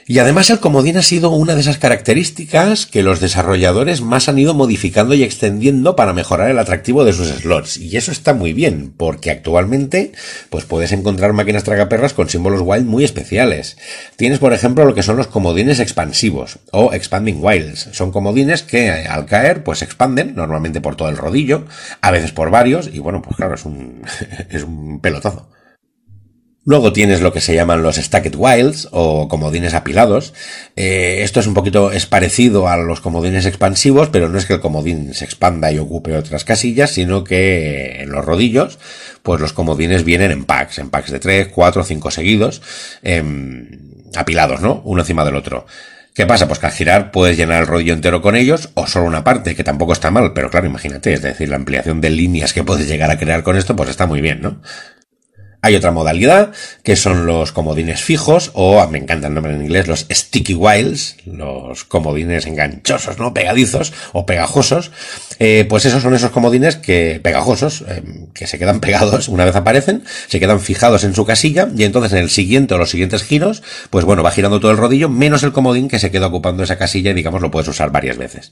y 0.10 0.20
además 0.20 0.50
el 0.50 0.62
comodín 0.62 0.96
ha 0.98 1.02
sido 1.02 1.32
una 1.32 1.54
de 1.54 1.60
esas 1.60 1.78
características 1.78 2.86
que 2.86 3.04
los 3.04 3.20
desarrolladores 3.20 4.00
más 4.00 4.30
han 4.30 4.40
ido 4.40 4.54
modificando 4.54 5.14
y 5.14 5.24
extendiendo 5.24 5.98
para 5.98 6.14
mejorar 6.14 6.50
el 6.50 6.60
atractivo 6.60 7.04
de 7.04 7.12
sus 7.12 7.28
slots. 7.28 7.76
Y 7.76 7.98
eso 7.98 8.14
está 8.14 8.34
muy 8.34 8.54
bien, 8.54 8.94
porque 8.96 9.32
actualmente 9.32 10.14
pues 10.50 10.64
puedes 10.64 10.94
encontrar 10.94 11.34
máquinas 11.34 11.66
tragaperras 11.66 12.14
con 12.14 12.30
símbolos 12.30 12.62
wild 12.64 12.86
muy 12.86 13.04
especiales. 13.04 13.78
Tienes 14.16 14.40
por 14.40 14.54
ejemplo 14.54 14.86
lo 14.86 14.96
que 14.96 15.04
son 15.04 15.18
los 15.18 15.28
comodines 15.28 15.82
expansivos 15.82 16.60
o 16.72 16.94
expanding 16.94 17.44
wilds. 17.44 17.90
Son 17.92 18.14
comodines 18.14 18.64
que 18.64 18.90
al 18.90 19.26
caer 19.26 19.66
pues 19.66 19.82
expanden 19.82 20.36
normalmente 20.36 20.80
por 20.80 20.96
todo 20.96 21.10
el 21.10 21.18
rodillo, 21.18 21.66
a 22.00 22.12
veces 22.12 22.32
por 22.32 22.50
varios 22.50 22.90
y 22.94 23.00
bueno 23.00 23.22
pues 23.22 23.36
claro 23.36 23.56
es 23.56 23.66
un, 23.66 24.04
es 24.50 24.64
un 24.64 25.02
pelotazo. 25.02 25.50
Luego 26.68 26.92
tienes 26.92 27.22
lo 27.22 27.32
que 27.32 27.40
se 27.40 27.56
llaman 27.56 27.82
los 27.82 27.96
stacked 27.96 28.36
wilds 28.36 28.90
o 28.92 29.30
comodines 29.30 29.74
apilados. 29.74 30.34
Eh, 30.76 31.20
esto 31.22 31.40
es 31.40 31.48
un 31.48 31.54
poquito, 31.54 31.94
es 31.94 32.06
parecido 32.06 32.68
a 32.68 32.76
los 32.76 33.00
comodines 33.00 33.46
expansivos, 33.46 34.10
pero 34.10 34.28
no 34.28 34.38
es 34.38 34.46
que 34.46 34.56
el 34.56 34.60
comodín 34.60 35.14
se 35.14 35.24
expanda 35.24 35.72
y 35.72 35.80
ocupe 35.80 36.18
otras 36.18 36.44
casillas, 36.44 36.92
sino 36.92 37.24
que 37.24 38.02
en 38.02 38.10
los 38.10 38.26
rodillos, 38.26 38.80
pues 39.24 39.40
los 39.40 39.54
comodines 39.54 40.04
vienen 40.04 40.30
en 40.32 40.44
packs, 40.44 40.80
en 40.80 40.90
packs 40.90 41.10
de 41.10 41.20
3, 41.20 41.48
4, 41.56 41.86
5 41.86 42.12
seguidos, 42.12 42.62
em, 43.02 43.70
apilados, 44.18 44.60
¿no? 44.60 44.82
Uno 44.84 45.04
encima 45.04 45.24
del 45.24 45.38
otro. 45.38 45.68
¿Qué 46.14 46.26
pasa? 46.26 46.50
Pues 46.50 46.60
que 46.60 46.66
al 46.66 46.74
girar 46.74 47.12
puedes 47.12 47.38
llenar 47.38 47.62
el 47.62 47.68
rodillo 47.68 47.94
entero 47.94 48.22
con 48.22 48.36
ellos 48.36 48.72
o 48.74 48.88
solo 48.88 49.06
una 49.06 49.24
parte, 49.24 49.56
que 49.56 49.64
tampoco 49.64 49.94
está 49.94 50.12
mal, 50.12 50.34
pero 50.34 50.50
claro, 50.50 50.68
imagínate, 50.68 51.14
es 51.14 51.22
decir, 51.22 51.48
la 51.48 51.56
ampliación 51.56 52.02
de 52.02 52.10
líneas 52.10 52.52
que 52.52 52.66
puedes 52.66 52.90
llegar 52.90 53.10
a 53.10 53.18
crear 53.18 53.44
con 53.44 53.56
esto, 53.56 53.74
pues 53.74 53.90
está 53.90 54.06
muy 54.06 54.20
bien, 54.20 54.42
¿no? 54.42 54.62
Hay 55.62 55.76
otra 55.76 55.92
modalidad, 55.92 56.52
que 56.84 56.96
son 56.96 57.26
los 57.26 57.52
comodines 57.52 58.02
fijos, 58.02 58.52
o 58.54 58.86
me 58.88 59.00
encanta 59.00 59.28
el 59.28 59.34
nombre 59.34 59.54
en 59.54 59.64
inglés, 59.64 59.88
los 59.88 60.06
sticky 60.10 60.54
wilds, 60.54 61.18
los 61.26 61.84
comodines 61.84 62.46
enganchosos, 62.46 63.18
¿no? 63.18 63.34
Pegadizos 63.34 63.92
o 64.14 64.26
pegajosos. 64.26 64.92
Eh, 65.40 65.66
pues 65.68 65.86
esos 65.86 66.04
son 66.04 66.14
esos 66.14 66.32
comodines 66.32 66.76
que, 66.76 67.20
pegajosos, 67.24 67.84
eh, 67.88 68.04
que 68.34 68.48
se 68.48 68.60
quedan 68.60 68.80
pegados 68.80 69.30
una 69.30 69.46
vez 69.46 69.56
aparecen, 69.56 70.04
se 70.28 70.40
quedan 70.40 70.60
fijados 70.60 71.04
en 71.04 71.16
su 71.16 71.26
casilla, 71.26 71.68
y 71.76 71.84
entonces 71.84 72.14
en 72.14 72.20
el 72.20 72.30
siguiente 72.30 72.76
o 72.76 72.78
los 72.78 72.92
siguientes 72.92 73.24
giros, 73.24 73.64
pues 73.90 74.06
bueno, 74.06 74.24
va 74.24 74.32
girando 74.32 74.60
todo 74.60 74.72
el 74.72 74.78
rodillo, 74.78 75.10
menos 75.10 75.44
el 75.44 75.54
comodín 75.54 75.88
que 75.88 76.00
se 76.00 76.12
queda 76.12 76.28
ocupando 76.28 76.64
esa 76.64 76.78
casilla 76.78 77.12
y 77.12 77.16
digamos 77.16 77.42
lo 77.42 77.52
puedes 77.52 77.68
usar 77.68 77.92
varias 77.92 78.18
veces. 78.18 78.52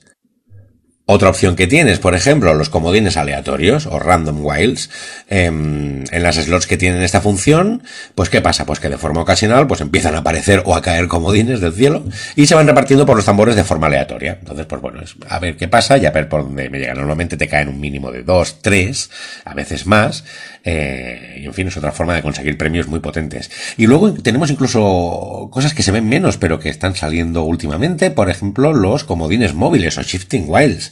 Otra 1.07 1.29
opción 1.29 1.55
que 1.55 1.67
tienes, 1.67 1.99
por 1.99 2.15
ejemplo, 2.15 2.55
los 2.55 2.69
comodines 2.69 3.15
aleatorios 3.15 3.85
o 3.85 3.99
random 3.99 4.43
wilds, 4.43 4.89
em, 5.29 6.03
en 6.09 6.23
las 6.23 6.37
slots 6.37 6.65
que 6.65 6.77
tienen 6.77 7.03
esta 7.03 7.21
función, 7.21 7.83
pues 8.15 8.31
¿qué 8.31 8.41
pasa? 8.41 8.65
Pues 8.65 8.79
que 8.79 8.89
de 8.89 8.97
forma 8.97 9.21
ocasional 9.21 9.67
pues 9.67 9.81
empiezan 9.81 10.15
a 10.15 10.19
aparecer 10.19 10.63
o 10.65 10.75
a 10.75 10.81
caer 10.81 11.07
comodines 11.07 11.61
del 11.61 11.73
cielo 11.73 12.05
y 12.35 12.47
se 12.47 12.55
van 12.55 12.65
repartiendo 12.65 13.05
por 13.05 13.15
los 13.15 13.25
tambores 13.25 13.55
de 13.55 13.63
forma 13.63 13.85
aleatoria. 13.85 14.37
Entonces, 14.39 14.65
pues 14.65 14.81
bueno, 14.81 14.99
es 14.99 15.15
a 15.29 15.37
ver 15.37 15.57
qué 15.57 15.67
pasa 15.67 15.99
y 15.99 16.07
a 16.07 16.11
ver 16.11 16.27
por 16.27 16.41
dónde 16.41 16.71
me 16.71 16.79
llega. 16.79 16.95
Normalmente 16.95 17.37
te 17.37 17.47
caen 17.47 17.69
un 17.69 17.79
mínimo 17.79 18.11
de 18.11 18.23
dos, 18.23 18.63
tres, 18.63 19.11
a 19.45 19.53
veces 19.53 19.85
más, 19.85 20.23
eh, 20.65 21.39
y 21.41 21.45
en 21.45 21.53
fin, 21.53 21.67
es 21.67 21.77
otra 21.77 21.91
forma 21.91 22.15
de 22.15 22.23
conseguir 22.23 22.57
premios 22.57 22.87
muy 22.87 22.99
potentes. 22.99 23.51
Y 23.77 23.85
luego 23.85 24.13
tenemos 24.13 24.49
incluso 24.49 25.47
cosas 25.51 25.75
que 25.75 25.83
se 25.83 25.91
ven 25.91 26.09
menos, 26.09 26.37
pero 26.37 26.59
que 26.59 26.69
están 26.69 26.95
saliendo 26.95 27.43
últimamente, 27.43 28.09
por 28.09 28.31
ejemplo, 28.31 28.73
los 28.73 29.03
comodines 29.03 29.53
móviles 29.53 29.97
o 29.99 30.01
shifting 30.01 30.45
wilds. 30.47 30.91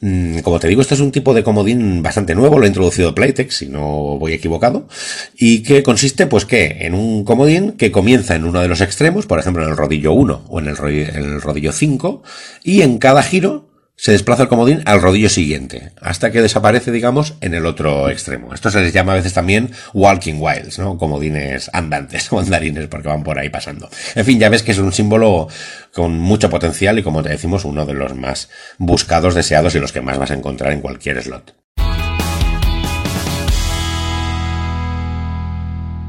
Mm, 0.00 0.40
como 0.40 0.60
te 0.60 0.68
digo, 0.68 0.82
este 0.82 0.94
es 0.94 1.00
un 1.00 1.12
tipo 1.12 1.32
de 1.32 1.42
comodín 1.42 2.02
bastante 2.02 2.34
nuevo, 2.34 2.58
lo 2.58 2.64
ha 2.66 2.68
introducido 2.68 3.14
Playtex, 3.14 3.56
si 3.56 3.68
no 3.68 4.18
voy 4.18 4.34
equivocado, 4.34 4.86
y 5.34 5.62
que 5.62 5.82
consiste, 5.82 6.26
pues 6.26 6.44
que, 6.44 6.76
en 6.80 6.94
un 6.94 7.24
comodín 7.24 7.72
que 7.72 7.90
comienza 7.90 8.34
en 8.34 8.44
uno 8.44 8.60
de 8.60 8.68
los 8.68 8.82
extremos, 8.82 9.26
por 9.26 9.38
ejemplo, 9.38 9.64
en 9.64 9.70
el 9.70 9.76
rodillo 9.76 10.12
1 10.12 10.44
o 10.48 10.60
en 10.60 10.68
el 10.68 10.76
el 10.86 11.40
rodillo 11.40 11.72
5, 11.72 12.22
y 12.62 12.82
en 12.82 12.98
cada 12.98 13.22
giro 13.22 13.75
se 13.98 14.12
desplaza 14.12 14.42
el 14.42 14.48
comodín 14.48 14.82
al 14.84 15.00
rodillo 15.00 15.30
siguiente, 15.30 15.92
hasta 16.02 16.30
que 16.30 16.42
desaparece, 16.42 16.92
digamos, 16.92 17.34
en 17.40 17.54
el 17.54 17.64
otro 17.64 18.10
extremo. 18.10 18.52
Esto 18.52 18.70
se 18.70 18.82
les 18.82 18.92
llama 18.92 19.12
a 19.12 19.16
veces 19.16 19.32
también 19.32 19.70
walking 19.94 20.36
wilds, 20.38 20.78
¿no? 20.78 20.98
Comodines 20.98 21.70
andantes 21.72 22.30
o 22.32 22.38
andarines, 22.38 22.88
porque 22.88 23.08
van 23.08 23.24
por 23.24 23.38
ahí 23.38 23.48
pasando. 23.48 23.88
En 24.14 24.26
fin, 24.26 24.38
ya 24.38 24.50
ves 24.50 24.62
que 24.62 24.72
es 24.72 24.78
un 24.78 24.92
símbolo 24.92 25.48
con 25.94 26.18
mucho 26.18 26.50
potencial 26.50 26.98
y, 26.98 27.02
como 27.02 27.22
te 27.22 27.30
decimos, 27.30 27.64
uno 27.64 27.86
de 27.86 27.94
los 27.94 28.14
más 28.14 28.50
buscados, 28.76 29.34
deseados 29.34 29.74
y 29.74 29.78
los 29.78 29.92
que 29.92 30.02
más 30.02 30.18
vas 30.18 30.30
a 30.30 30.34
encontrar 30.34 30.72
en 30.72 30.82
cualquier 30.82 31.22
slot. 31.22 31.54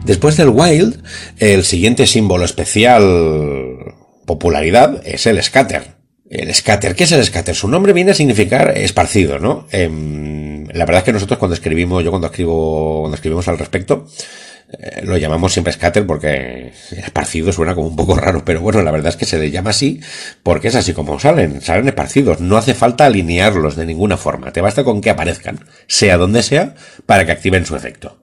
Después 0.04 0.38
del 0.38 0.50
wild, 0.50 1.04
el 1.38 1.64
siguiente 1.64 2.06
símbolo 2.06 2.46
especial 2.46 3.96
popularidad 4.26 5.02
es 5.06 5.26
el 5.26 5.42
scatter. 5.42 5.97
El 6.30 6.54
scatter, 6.54 6.96
¿qué 6.96 7.06
es 7.06 7.12
el 7.14 7.24
scatter? 7.24 7.56
Su 7.56 7.68
nombre 7.70 7.94
viene 7.94 8.12
a 8.12 8.14
significar 8.14 8.78
esparcido, 8.78 9.40
¿no? 9.40 9.66
Em, 9.72 10.66
la 10.68 10.86
verdad 10.86 11.00
es 11.00 11.04
que 11.04 11.14
nosotros 11.14 11.40
cuando 11.40 11.56
escribimos, 11.56 12.04
yo 12.04 12.10
cuando 12.10 12.28
escribo, 12.28 13.02
cuando 13.02 13.16
escribimos 13.16 13.48
al 13.48 13.58
respecto, 13.58 14.06
eh, 14.70 15.02
lo 15.04 15.16
llamamos 15.16 15.54
siempre 15.54 15.72
scatter 15.72 16.06
porque 16.06 16.74
esparcido 16.92 17.54
suena 17.54 17.74
como 17.74 17.88
un 17.88 17.96
poco 17.96 18.16
raro, 18.16 18.44
pero 18.44 18.60
bueno, 18.60 18.82
la 18.82 18.92
verdad 18.92 19.10
es 19.10 19.16
que 19.16 19.26
se 19.26 19.40
le 19.40 19.50
llama 19.50 19.70
así 19.70 20.02
porque 20.44 20.68
es 20.68 20.76
así 20.76 20.92
como 20.94 21.18
salen, 21.20 21.62
salen 21.62 21.88
esparcidos. 21.88 22.42
No 22.42 22.58
hace 22.58 22.74
falta 22.74 23.06
alinearlos 23.06 23.78
de 23.78 23.86
ninguna 23.86 24.18
forma, 24.18 24.52
te 24.52 24.60
basta 24.60 24.84
con 24.84 25.00
que 25.00 25.10
aparezcan, 25.10 25.60
sea 25.88 26.18
donde 26.18 26.44
sea, 26.44 26.76
para 27.06 27.26
que 27.26 27.32
activen 27.32 27.66
su 27.66 27.78
efecto. 27.78 28.22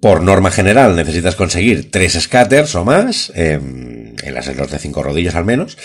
Por 0.00 0.22
norma 0.22 0.50
general 0.50 0.96
necesitas 0.96 1.34
conseguir 1.34 1.90
tres 1.90 2.14
scatters 2.14 2.74
o 2.76 2.84
más, 2.84 3.32
em, 3.34 3.97
las 4.32 4.46
slots 4.46 4.72
de 4.72 4.78
cinco 4.78 5.02
rodillos 5.02 5.34
al 5.34 5.44
menos, 5.44 5.78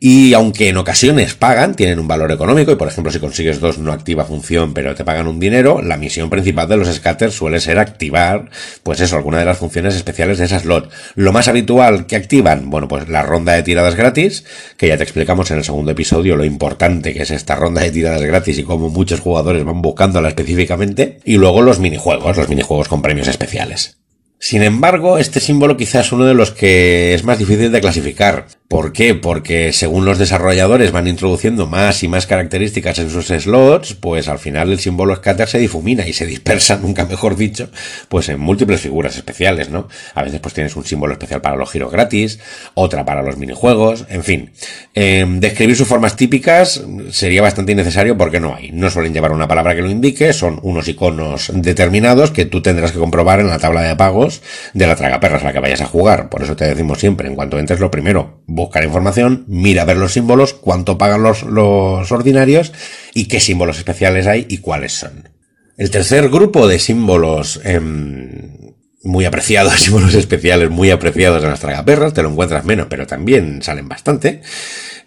y 0.00 0.34
aunque 0.34 0.68
en 0.68 0.76
ocasiones 0.76 1.34
pagan, 1.34 1.74
tienen 1.74 1.98
un 1.98 2.08
valor 2.08 2.30
económico 2.32 2.72
y 2.72 2.76
por 2.76 2.88
ejemplo 2.88 3.12
si 3.12 3.20
consigues 3.20 3.60
dos 3.60 3.78
no 3.78 3.92
activa 3.92 4.24
función 4.24 4.74
pero 4.74 4.94
te 4.94 5.04
pagan 5.04 5.26
un 5.26 5.40
dinero, 5.40 5.82
la 5.82 5.96
misión 5.96 6.30
principal 6.30 6.68
de 6.68 6.76
los 6.76 6.92
scatters 6.92 7.34
suele 7.34 7.60
ser 7.60 7.78
activar 7.78 8.50
pues 8.82 9.00
eso, 9.00 9.16
alguna 9.16 9.38
de 9.38 9.44
las 9.44 9.58
funciones 9.58 9.94
especiales 9.94 10.38
de 10.38 10.44
esa 10.44 10.58
slot. 10.58 10.90
Lo 11.14 11.32
más 11.32 11.48
habitual 11.48 12.06
que 12.06 12.16
activan, 12.16 12.70
bueno 12.70 12.88
pues 12.88 13.08
la 13.08 13.22
ronda 13.22 13.52
de 13.52 13.62
tiradas 13.62 13.94
gratis, 13.94 14.44
que 14.76 14.88
ya 14.88 14.96
te 14.96 15.02
explicamos 15.02 15.50
en 15.50 15.58
el 15.58 15.64
segundo 15.64 15.92
episodio 15.92 16.36
lo 16.36 16.44
importante 16.44 17.12
que 17.12 17.22
es 17.22 17.30
esta 17.30 17.56
ronda 17.56 17.82
de 17.82 17.90
tiradas 17.90 18.22
gratis 18.22 18.58
y 18.58 18.64
cómo 18.64 18.90
muchos 18.90 19.20
jugadores 19.20 19.64
van 19.64 19.82
buscándola 19.82 20.28
específicamente, 20.28 21.20
y 21.24 21.36
luego 21.36 21.62
los 21.62 21.78
minijuegos, 21.78 22.36
los 22.36 22.48
minijuegos 22.48 22.88
con 22.88 23.02
premios 23.02 23.28
especiales. 23.28 24.03
Sin 24.44 24.62
embargo, 24.62 25.16
este 25.16 25.40
símbolo 25.40 25.78
quizás 25.78 26.04
es 26.04 26.12
uno 26.12 26.26
de 26.26 26.34
los 26.34 26.50
que 26.50 27.14
es 27.14 27.24
más 27.24 27.38
difícil 27.38 27.72
de 27.72 27.80
clasificar. 27.80 28.46
¿Por 28.66 28.94
qué? 28.94 29.14
Porque 29.14 29.74
según 29.74 30.06
los 30.06 30.18
desarrolladores 30.18 30.90
van 30.90 31.06
introduciendo 31.06 31.66
más 31.66 32.02
y 32.02 32.08
más 32.08 32.26
características 32.26 32.98
en 32.98 33.10
sus 33.10 33.26
slots, 33.26 33.94
pues 33.94 34.26
al 34.26 34.38
final 34.38 34.72
el 34.72 34.80
símbolo 34.80 35.14
scatter 35.14 35.46
se 35.46 35.58
difumina 35.58 36.08
y 36.08 36.14
se 36.14 36.24
dispersa, 36.24 36.76
nunca 36.82 37.04
mejor 37.04 37.36
dicho, 37.36 37.68
pues 38.08 38.30
en 38.30 38.40
múltiples 38.40 38.80
figuras 38.80 39.16
especiales, 39.16 39.68
¿no? 39.68 39.88
A 40.14 40.22
veces 40.22 40.40
pues 40.40 40.54
tienes 40.54 40.74
un 40.76 40.84
símbolo 40.86 41.12
especial 41.12 41.42
para 41.42 41.56
los 41.56 41.70
giros 41.70 41.92
gratis, 41.92 42.40
otra 42.72 43.04
para 43.04 43.22
los 43.22 43.36
minijuegos, 43.36 44.06
en 44.08 44.24
fin. 44.24 44.50
Eh, 44.94 45.26
describir 45.28 45.76
sus 45.76 45.86
formas 45.86 46.16
típicas 46.16 46.82
sería 47.10 47.42
bastante 47.42 47.72
innecesario 47.72 48.16
porque 48.16 48.40
no 48.40 48.54
hay. 48.54 48.72
No 48.72 48.90
suelen 48.90 49.12
llevar 49.12 49.32
una 49.32 49.46
palabra 49.46 49.74
que 49.74 49.82
lo 49.82 49.90
indique, 49.90 50.32
son 50.32 50.58
unos 50.62 50.88
iconos 50.88 51.52
determinados 51.54 52.30
que 52.30 52.46
tú 52.46 52.62
tendrás 52.62 52.92
que 52.92 52.98
comprobar 52.98 53.40
en 53.40 53.48
la 53.48 53.58
tabla 53.58 53.82
de 53.82 53.94
pagos 53.94 54.40
de 54.72 54.86
la 54.86 54.96
tragaperras 54.96 55.42
a 55.42 55.46
la 55.46 55.52
que 55.52 55.60
vayas 55.60 55.82
a 55.82 55.86
jugar. 55.86 56.30
Por 56.30 56.42
eso 56.42 56.56
te 56.56 56.64
decimos 56.64 56.98
siempre, 56.98 57.28
en 57.28 57.34
cuanto 57.34 57.58
entres 57.58 57.78
lo 57.78 57.90
primero, 57.90 58.40
buscar 58.54 58.84
información, 58.84 59.44
mira 59.48 59.84
ver 59.84 59.96
los 59.96 60.12
símbolos, 60.12 60.54
cuánto 60.54 60.96
pagan 60.96 61.22
los, 61.22 61.42
los 61.42 62.10
ordinarios 62.12 62.72
y 63.12 63.26
qué 63.26 63.40
símbolos 63.40 63.78
especiales 63.78 64.26
hay 64.26 64.46
y 64.48 64.58
cuáles 64.58 64.92
son. 64.92 65.28
El 65.76 65.90
tercer 65.90 66.28
grupo 66.28 66.68
de 66.68 66.78
símbolos 66.78 67.60
em, 67.64 68.74
muy 69.02 69.24
apreciados, 69.24 69.74
símbolos 69.80 70.14
especiales 70.14 70.70
muy 70.70 70.90
apreciados 70.90 71.42
en 71.42 71.50
las 71.50 71.60
tragaperras, 71.60 72.14
te 72.14 72.22
lo 72.22 72.30
encuentras 72.30 72.64
menos, 72.64 72.86
pero 72.88 73.08
también 73.08 73.60
salen 73.60 73.88
bastante, 73.88 74.42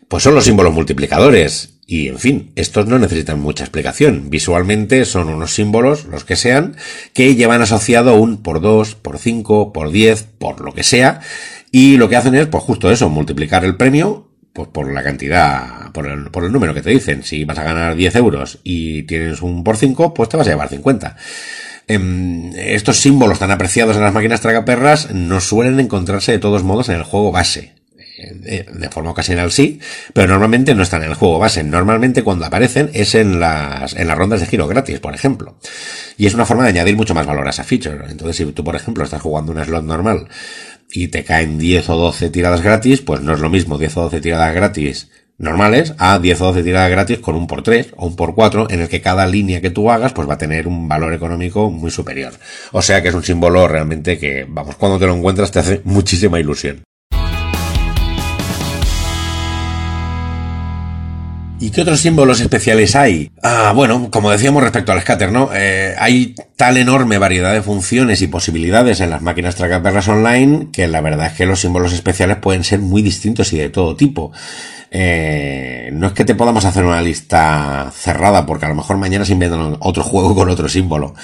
pues 0.09 0.23
son 0.23 0.35
los 0.35 0.43
símbolos 0.43 0.73
multiplicadores. 0.73 1.73
Y 1.89 2.09
en 2.09 2.19
fin, 2.19 2.51
estos 2.57 2.85
no 2.85 2.99
necesitan 2.99 3.39
mucha 3.39 3.63
explicación. 3.63 4.29
Visualmente 4.29 5.05
son 5.05 5.29
unos 5.29 5.53
símbolos, 5.53 6.03
los 6.03 6.25
que 6.25 6.35
sean, 6.35 6.75
que 7.13 7.35
llevan 7.35 7.61
asociado 7.61 8.15
un 8.15 8.43
por 8.43 8.59
2, 8.59 8.95
por 8.95 9.19
5, 9.19 9.71
por 9.71 9.91
10, 9.91 10.23
por 10.37 10.59
lo 10.59 10.73
que 10.73 10.83
sea, 10.83 11.21
Y 11.77 11.95
lo 11.95 12.09
que 12.09 12.15
hacen 12.15 12.33
es, 12.33 12.47
pues 12.47 12.63
justo 12.63 12.89
eso, 12.89 13.07
multiplicar 13.07 13.63
el 13.63 13.77
premio 13.77 14.31
pues 14.51 14.67
por 14.69 14.91
la 14.91 15.03
cantidad, 15.03 15.91
por 15.91 16.07
el, 16.07 16.31
por 16.31 16.43
el 16.43 16.51
número 16.51 16.73
que 16.73 16.81
te 16.81 16.89
dicen. 16.89 17.21
Si 17.21 17.45
vas 17.45 17.59
a 17.59 17.63
ganar 17.63 17.95
10 17.95 18.15
euros 18.15 18.57
y 18.63 19.03
tienes 19.03 19.43
un 19.43 19.63
por 19.63 19.77
5, 19.77 20.11
pues 20.15 20.27
te 20.27 20.37
vas 20.37 20.47
a 20.47 20.49
llevar 20.49 20.69
50. 20.69 21.15
Em, 21.87 22.51
estos 22.55 22.97
símbolos 22.97 23.37
tan 23.37 23.51
apreciados 23.51 23.95
en 23.95 24.01
las 24.01 24.11
máquinas 24.11 24.41
tragaperras 24.41 25.13
no 25.13 25.39
suelen 25.39 25.79
encontrarse 25.79 26.31
de 26.31 26.39
todos 26.39 26.63
modos 26.63 26.89
en 26.89 26.95
el 26.95 27.03
juego 27.03 27.31
base. 27.31 27.75
Eh, 28.17 28.65
de 28.73 28.89
forma 28.89 29.11
ocasional 29.11 29.51
sí, 29.51 29.79
pero 30.13 30.29
normalmente 30.29 30.73
no 30.73 30.81
están 30.81 31.03
en 31.03 31.09
el 31.09 31.15
juego 31.15 31.37
base. 31.37 31.63
Normalmente 31.63 32.23
cuando 32.23 32.45
aparecen 32.45 32.89
es 32.95 33.13
en 33.13 33.39
las, 33.39 33.93
en 33.93 34.07
las 34.07 34.17
rondas 34.17 34.39
de 34.39 34.47
giro 34.47 34.67
gratis, 34.67 34.99
por 34.99 35.13
ejemplo. 35.13 35.59
Y 36.17 36.25
es 36.25 36.33
una 36.33 36.47
forma 36.47 36.63
de 36.63 36.69
añadir 36.69 36.95
mucho 36.95 37.13
más 37.13 37.27
valor 37.27 37.45
a 37.45 37.51
esa 37.51 37.63
feature. 37.63 38.09
Entonces, 38.09 38.35
si 38.35 38.45
tú, 38.51 38.63
por 38.63 38.75
ejemplo, 38.75 39.03
estás 39.03 39.21
jugando 39.21 39.51
un 39.51 39.63
slot 39.63 39.83
normal 39.83 40.27
y 40.91 41.09
te 41.09 41.23
caen 41.23 41.57
10 41.57 41.89
o 41.89 41.97
12 41.97 42.29
tiradas 42.29 42.61
gratis, 42.61 43.01
pues 43.01 43.21
no 43.21 43.33
es 43.33 43.39
lo 43.39 43.49
mismo 43.49 43.77
10 43.77 43.97
o 43.97 44.01
12 44.03 44.21
tiradas 44.21 44.55
gratis 44.55 45.09
normales 45.37 45.93
a 45.97 46.17
10 46.19 46.41
o 46.41 46.45
12 46.45 46.63
tiradas 46.63 46.89
gratis 46.89 47.19
con 47.19 47.35
un 47.35 47.47
por 47.47 47.61
3 47.61 47.93
o 47.95 48.07
un 48.07 48.15
por 48.15 48.33
4 48.33 48.67
en 48.69 48.81
el 48.81 48.89
que 48.89 49.01
cada 49.01 49.27
línea 49.27 49.61
que 49.61 49.69
tú 49.69 49.91
hagas 49.91 50.13
pues 50.13 50.27
va 50.27 50.33
a 50.33 50.37
tener 50.37 50.67
un 50.67 50.87
valor 50.87 51.13
económico 51.13 51.69
muy 51.69 51.91
superior. 51.91 52.33
O 52.71 52.81
sea 52.81 53.01
que 53.01 53.09
es 53.09 53.13
un 53.13 53.23
símbolo 53.23 53.67
realmente 53.67 54.17
que, 54.17 54.45
vamos, 54.47 54.75
cuando 54.75 54.97
te 54.99 55.05
lo 55.05 55.15
encuentras 55.15 55.51
te 55.51 55.59
hace 55.59 55.81
muchísima 55.83 56.39
ilusión. 56.39 56.86
¿Y 61.59 61.71
qué 61.71 61.81
otros 61.81 62.01
símbolos 62.01 62.39
especiales 62.39 62.95
hay? 62.95 63.31
Ah, 63.41 63.73
bueno, 63.75 64.09
como 64.11 64.29
decíamos 64.29 64.61
respecto 64.61 64.91
al 64.91 65.01
scatter, 65.01 65.31
¿no? 65.31 65.49
Eh, 65.53 65.95
hay 65.97 66.35
tal 66.55 66.77
enorme 66.77 67.17
variedad 67.17 67.51
de 67.51 67.63
funciones 67.63 68.21
y 68.21 68.27
posibilidades 68.27 68.99
en 69.01 69.09
las 69.09 69.23
máquinas 69.23 69.55
tragaperras 69.55 70.07
online 70.07 70.67
que 70.71 70.87
la 70.87 71.01
verdad 71.01 71.27
es 71.27 71.33
que 71.33 71.47
los 71.47 71.59
símbolos 71.59 71.93
especiales 71.93 72.37
pueden 72.37 72.63
ser 72.63 72.79
muy 72.79 73.01
distintos 73.01 73.53
y 73.53 73.57
de 73.57 73.69
todo 73.69 73.95
tipo. 73.95 74.31
Eh, 74.91 75.89
no 75.93 76.07
es 76.07 76.13
que 76.13 76.25
te 76.25 76.35
podamos 76.35 76.63
hacer 76.63 76.85
una 76.85 77.01
lista 77.01 77.91
cerrada 77.93 78.45
porque 78.45 78.65
a 78.65 78.69
lo 78.69 78.75
mejor 78.75 78.97
mañana 78.97 79.25
se 79.25 79.33
inventan 79.33 79.77
otro 79.79 80.03
juego 80.03 80.35
con 80.35 80.49
otro 80.49 80.69
símbolo. 80.69 81.15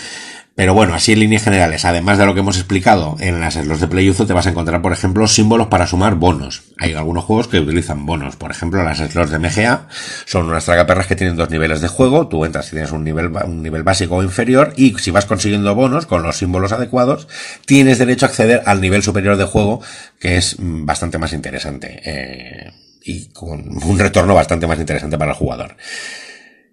Pero 0.55 0.75
bueno, 0.75 0.93
así 0.93 1.13
en 1.13 1.19
líneas 1.19 1.43
generales, 1.43 1.83
además 1.83 2.19
de 2.19 2.27
lo 2.27 2.35
que 2.35 2.41
hemos 2.41 2.57
explicado 2.57 3.15
en 3.19 3.39
las 3.39 3.55
slots 3.55 3.81
de 3.81 3.87
PlayUzo, 3.87 4.27
te 4.27 4.33
vas 4.33 4.45
a 4.45 4.51
encontrar, 4.51 4.83
por 4.83 4.93
ejemplo, 4.93 5.27
símbolos 5.27 5.65
para 5.65 5.87
sumar 5.87 6.13
bonos. 6.13 6.61
Hay 6.77 6.93
algunos 6.93 7.23
juegos 7.23 7.47
que 7.47 7.59
utilizan 7.59 8.05
bonos. 8.05 8.35
Por 8.35 8.51
ejemplo, 8.51 8.83
las 8.83 8.99
slots 8.99 9.31
de 9.31 9.39
MGA 9.39 9.87
son 10.25 10.45
unas 10.45 10.65
tragaperras 10.65 11.07
que 11.07 11.15
tienen 11.15 11.35
dos 11.35 11.49
niveles 11.49 11.81
de 11.81 11.87
juego. 11.87 12.27
Tú 12.27 12.45
entras 12.45 12.67
y 12.67 12.71
tienes 12.71 12.91
un 12.91 13.03
nivel, 13.03 13.31
un 13.45 13.63
nivel 13.63 13.81
básico 13.81 14.17
o 14.17 14.23
inferior 14.23 14.73
y 14.75 14.93
si 14.99 15.09
vas 15.09 15.25
consiguiendo 15.25 15.73
bonos 15.73 16.05
con 16.05 16.21
los 16.21 16.37
símbolos 16.37 16.71
adecuados, 16.71 17.27
tienes 17.65 17.97
derecho 17.97 18.27
a 18.27 18.29
acceder 18.29 18.61
al 18.67 18.79
nivel 18.79 19.01
superior 19.01 19.37
de 19.37 19.45
juego, 19.45 19.81
que 20.19 20.37
es 20.37 20.59
mm, 20.59 20.85
bastante 20.85 21.17
más 21.17 21.33
interesante. 21.33 21.99
Eh, 22.05 22.71
y 23.03 23.29
con 23.29 23.83
un 23.83 23.97
retorno 23.97 24.35
bastante 24.35 24.67
más 24.67 24.79
interesante 24.79 25.17
para 25.17 25.31
el 25.31 25.37
jugador. 25.37 25.77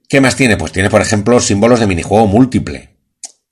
¿Qué 0.07 0.21
más 0.21 0.37
tiene? 0.37 0.59
Pues 0.59 0.71
tiene, 0.73 0.91
por 0.91 1.01
ejemplo, 1.01 1.41
símbolos 1.41 1.81
de 1.81 1.87
minijuego 1.87 2.27
múltiple. 2.27 2.91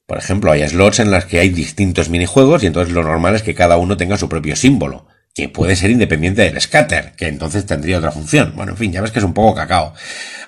Por 0.08 0.16
ejemplo, 0.16 0.50
hay 0.50 0.66
slots 0.66 1.00
en 1.00 1.10
las 1.10 1.26
que 1.26 1.38
hay 1.38 1.50
distintos 1.50 2.08
minijuegos 2.08 2.62
y 2.62 2.66
entonces 2.66 2.94
lo 2.94 3.04
normal 3.04 3.34
es 3.34 3.42
que 3.42 3.54
cada 3.54 3.76
uno 3.76 3.98
tenga 3.98 4.16
su 4.16 4.26
propio 4.26 4.56
símbolo, 4.56 5.06
que 5.34 5.50
puede 5.50 5.76
ser 5.76 5.90
independiente 5.90 6.40
del 6.40 6.58
scatter, 6.58 7.12
que 7.14 7.28
entonces 7.28 7.66
tendría 7.66 7.98
otra 7.98 8.10
función. 8.10 8.54
Bueno, 8.56 8.72
en 8.72 8.78
fin, 8.78 8.90
ya 8.90 9.02
ves 9.02 9.10
que 9.10 9.18
es 9.18 9.24
un 9.26 9.34
poco 9.34 9.54
cacao. 9.54 9.92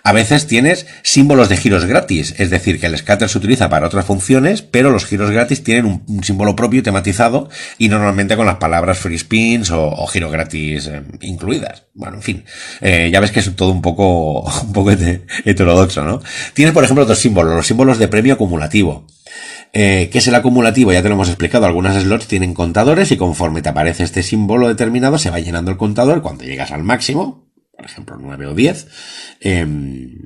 A 0.02 0.14
veces 0.14 0.46
tienes 0.46 0.86
símbolos 1.02 1.50
de 1.50 1.58
giros 1.58 1.84
gratis, 1.84 2.34
es 2.38 2.48
decir, 2.48 2.80
que 2.80 2.86
el 2.86 2.96
scatter 2.96 3.28
se 3.28 3.36
utiliza 3.36 3.68
para 3.68 3.86
otras 3.86 4.06
funciones, 4.06 4.62
pero 4.62 4.90
los 4.90 5.04
giros 5.04 5.30
gratis 5.30 5.62
tienen 5.62 5.84
un, 6.06 6.24
símbolo 6.24 6.56
propio 6.56 6.82
tematizado 6.82 7.50
y 7.76 7.90
normalmente 7.90 8.38
con 8.38 8.46
las 8.46 8.56
palabras 8.56 8.96
free 8.96 9.18
spins 9.18 9.70
o, 9.70 10.06
giro 10.06 10.30
gratis 10.30 10.86
eh, 10.86 11.02
incluidas. 11.20 11.82
Bueno, 11.92 12.16
en 12.16 12.22
fin, 12.22 12.44
eh, 12.80 13.10
ya 13.12 13.20
ves 13.20 13.30
que 13.30 13.40
es 13.40 13.54
todo 13.54 13.72
un 13.72 13.82
poco, 13.82 14.40
un 14.62 14.72
poco 14.72 14.90
heterodoxo, 14.90 16.02
¿no? 16.02 16.22
Tienes, 16.54 16.72
por 16.72 16.82
ejemplo, 16.82 17.04
otros 17.04 17.18
símbolos, 17.18 17.54
los 17.54 17.66
símbolos 17.66 17.98
de 17.98 18.08
premio 18.08 18.32
acumulativo. 18.32 19.06
Eh, 19.72 20.08
¿Qué 20.10 20.18
es 20.18 20.26
el 20.26 20.34
acumulativo? 20.34 20.92
Ya 20.92 21.02
te 21.02 21.08
lo 21.08 21.14
hemos 21.14 21.28
explicado. 21.28 21.66
Algunas 21.66 22.02
slots 22.02 22.26
tienen 22.26 22.54
contadores 22.54 23.12
y 23.12 23.16
conforme 23.16 23.62
te 23.62 23.68
aparece 23.68 24.02
este 24.02 24.22
símbolo 24.22 24.68
determinado 24.68 25.18
se 25.18 25.30
va 25.30 25.40
llenando 25.40 25.70
el 25.70 25.76
contador. 25.76 26.22
Cuando 26.22 26.44
llegas 26.44 26.72
al 26.72 26.82
máximo, 26.82 27.50
por 27.76 27.84
ejemplo 27.84 28.16
9 28.20 28.46
o 28.46 28.54
10, 28.54 28.88
em, 29.40 30.16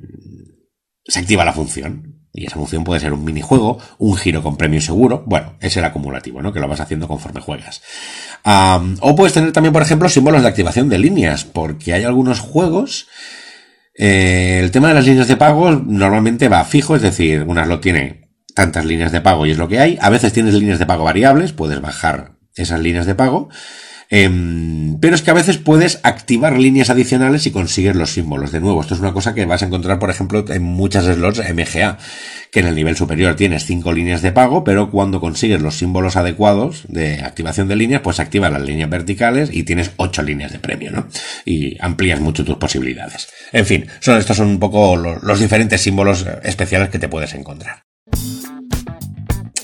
se 1.05 1.19
activa 1.19 1.45
la 1.45 1.53
función. 1.53 2.15
Y 2.33 2.47
esa 2.47 2.57
función 2.57 2.83
puede 2.83 2.99
ser 2.99 3.13
un 3.13 3.23
minijuego, 3.23 3.77
un 3.97 4.17
giro 4.17 4.43
con 4.43 4.57
premio 4.57 4.81
seguro. 4.81 5.23
Bueno, 5.25 5.55
es 5.61 5.77
el 5.77 5.85
acumulativo, 5.85 6.41
¿no? 6.41 6.51
Que 6.51 6.59
lo 6.59 6.67
vas 6.67 6.81
haciendo 6.81 7.07
conforme 7.07 7.39
juegas. 7.39 7.81
o 8.99 9.15
puedes 9.15 9.33
tener 9.33 9.51
también, 9.53 9.73
por 9.73 9.81
ejemplo, 9.81 10.09
símbolos 10.09 10.41
de 10.41 10.47
activación 10.49 10.89
de 10.89 10.99
líneas, 10.99 11.45
porque 11.45 11.93
hay 11.93 12.03
algunos 12.03 12.39
juegos. 12.39 13.07
Eh, 13.97 14.59
el 14.61 14.71
tema 14.71 14.89
de 14.89 14.95
las 14.95 15.05
líneas 15.05 15.27
de 15.27 15.37
pago 15.37 15.71
normalmente 15.71 16.49
va 16.49 16.65
fijo, 16.65 16.95
es 16.95 17.01
decir, 17.01 17.43
una 17.43 17.65
lo 17.65 17.79
tiene 17.79 18.24
tantas 18.55 18.85
líneas 18.85 19.11
de 19.11 19.21
pago 19.21 19.45
y 19.45 19.51
es 19.51 19.59
lo 19.59 19.67
que 19.67 19.79
hay. 19.79 19.99
A 20.01 20.09
veces 20.09 20.33
tienes 20.33 20.55
líneas 20.55 20.79
de 20.79 20.87
pago 20.87 21.03
variables, 21.03 21.53
puedes 21.53 21.79
bajar 21.81 22.31
esas 22.55 22.79
líneas 22.79 23.05
de 23.05 23.13
pago. 23.13 23.49
Em, 24.09 24.99
pero 24.99 25.15
es 25.15 25.23
que 25.23 25.31
a 25.31 25.35
veces 25.35 25.57
puedes 25.57 25.99
activar 26.03 26.59
líneas 26.59 26.89
adicionales 26.89 27.47
y 27.47 27.51
consigues 27.51 27.95
los 27.95 28.11
símbolos. 28.11 28.51
De 28.51 28.59
nuevo, 28.59 28.81
esto 28.81 28.93
es 28.93 28.99
una 28.99 29.13
cosa 29.13 29.33
que 29.33 29.45
vas 29.45 29.63
a 29.63 29.65
encontrar, 29.65 29.97
por 29.97 30.09
ejemplo, 30.09 30.45
en 30.47 30.61
muchas 30.63 31.05
slots 31.05 31.39
MGA, 31.39 31.97
que 32.51 32.59
en 32.59 32.67
el 32.67 32.75
nivel 32.75 32.95
superior 32.95 33.35
tienes 33.35 33.65
cinco 33.65 33.91
líneas 33.91 34.21
de 34.21 34.31
pago, 34.31 34.63
pero 34.63 34.91
cuando 34.91 35.19
consigues 35.19 35.61
los 35.61 35.77
símbolos 35.77 36.15
adecuados 36.15 36.83
de 36.87 37.21
activación 37.21 37.67
de 37.67 37.75
líneas, 37.75 38.01
pues 38.01 38.19
activas 38.19 38.51
las 38.51 38.61
líneas 38.61 38.89
verticales 38.89 39.49
y 39.51 39.63
tienes 39.63 39.91
ocho 39.97 40.21
líneas 40.21 40.51
de 40.51 40.59
premio, 40.59 40.91
¿no? 40.91 41.07
Y 41.43 41.75
amplías 41.81 42.19
mucho 42.19 42.45
tus 42.45 42.57
posibilidades. 42.57 43.27
En 43.51 43.65
fin, 43.65 43.87
son, 43.99 44.17
estos 44.19 44.37
son 44.37 44.47
un 44.47 44.59
poco 44.59 44.95
los 44.97 45.39
diferentes 45.39 45.81
símbolos 45.81 46.25
especiales 46.43 46.89
que 46.89 46.99
te 46.99 47.09
puedes 47.09 47.33
encontrar. 47.33 47.84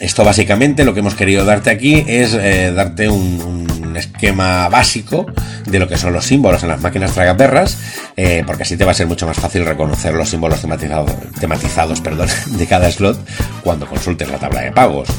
Esto 0.02 0.26
básicamente 0.26 0.84
lo 0.84 0.96
que 0.96 1.02
hemos 1.02 1.14
querido 1.14 1.46
darte 1.46 1.70
aquí 1.70 2.04
es 2.08 2.34
eh, 2.34 2.74
darte 2.76 3.08
un, 3.08 3.70
esquema 3.96 4.70
básico 4.70 5.26
de 5.66 5.78
lo 5.78 5.88
que 5.88 5.98
son 5.98 6.14
los 6.14 6.26
símbolos 6.26 6.64
en 6.64 6.70
las 6.70 6.80
máquinas 6.80 7.12
tragaperras, 7.12 7.78
eh, 8.16 8.42
porque 8.48 8.64
así 8.64 8.78
te 8.78 8.86
va 8.86 8.92
a 8.92 8.94
ser 8.96 9.06
mucho 9.06 9.28
más 9.28 9.38
fácil 9.38 9.66
reconocer 9.66 10.14
los 10.14 10.30
símbolos 10.30 10.62
tematizados, 10.62 12.02
perdón, 12.04 12.30
de 12.52 12.68
cada 12.68 12.90
slot 12.90 13.20
cuando 13.64 13.86
consultes 13.86 14.32
la 14.32 14.40
tabla 14.40 14.62
de 14.62 14.72
pagos. 14.72 15.10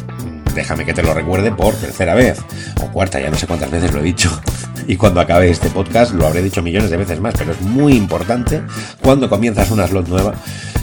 Déjame 0.54 0.84
que 0.84 0.94
te 0.94 1.02
lo 1.02 1.14
recuerde 1.14 1.52
por 1.52 1.74
tercera 1.74 2.14
vez 2.14 2.38
o 2.80 2.90
cuarta, 2.90 3.20
ya 3.20 3.30
no 3.30 3.36
sé 3.36 3.46
cuántas 3.46 3.70
veces 3.70 3.92
lo 3.92 4.00
he 4.00 4.04
dicho. 4.04 4.30
Y 4.88 4.96
cuando 4.96 5.20
acabe 5.20 5.48
este 5.48 5.70
podcast 5.70 6.12
lo 6.12 6.26
habré 6.26 6.42
dicho 6.42 6.60
millones 6.60 6.90
de 6.90 6.96
veces 6.96 7.20
más, 7.20 7.34
pero 7.38 7.52
es 7.52 7.60
muy 7.60 7.94
importante 7.94 8.62
cuando 9.00 9.30
comienzas 9.30 9.70
una 9.70 9.86
slot 9.86 10.08
nueva 10.08 10.34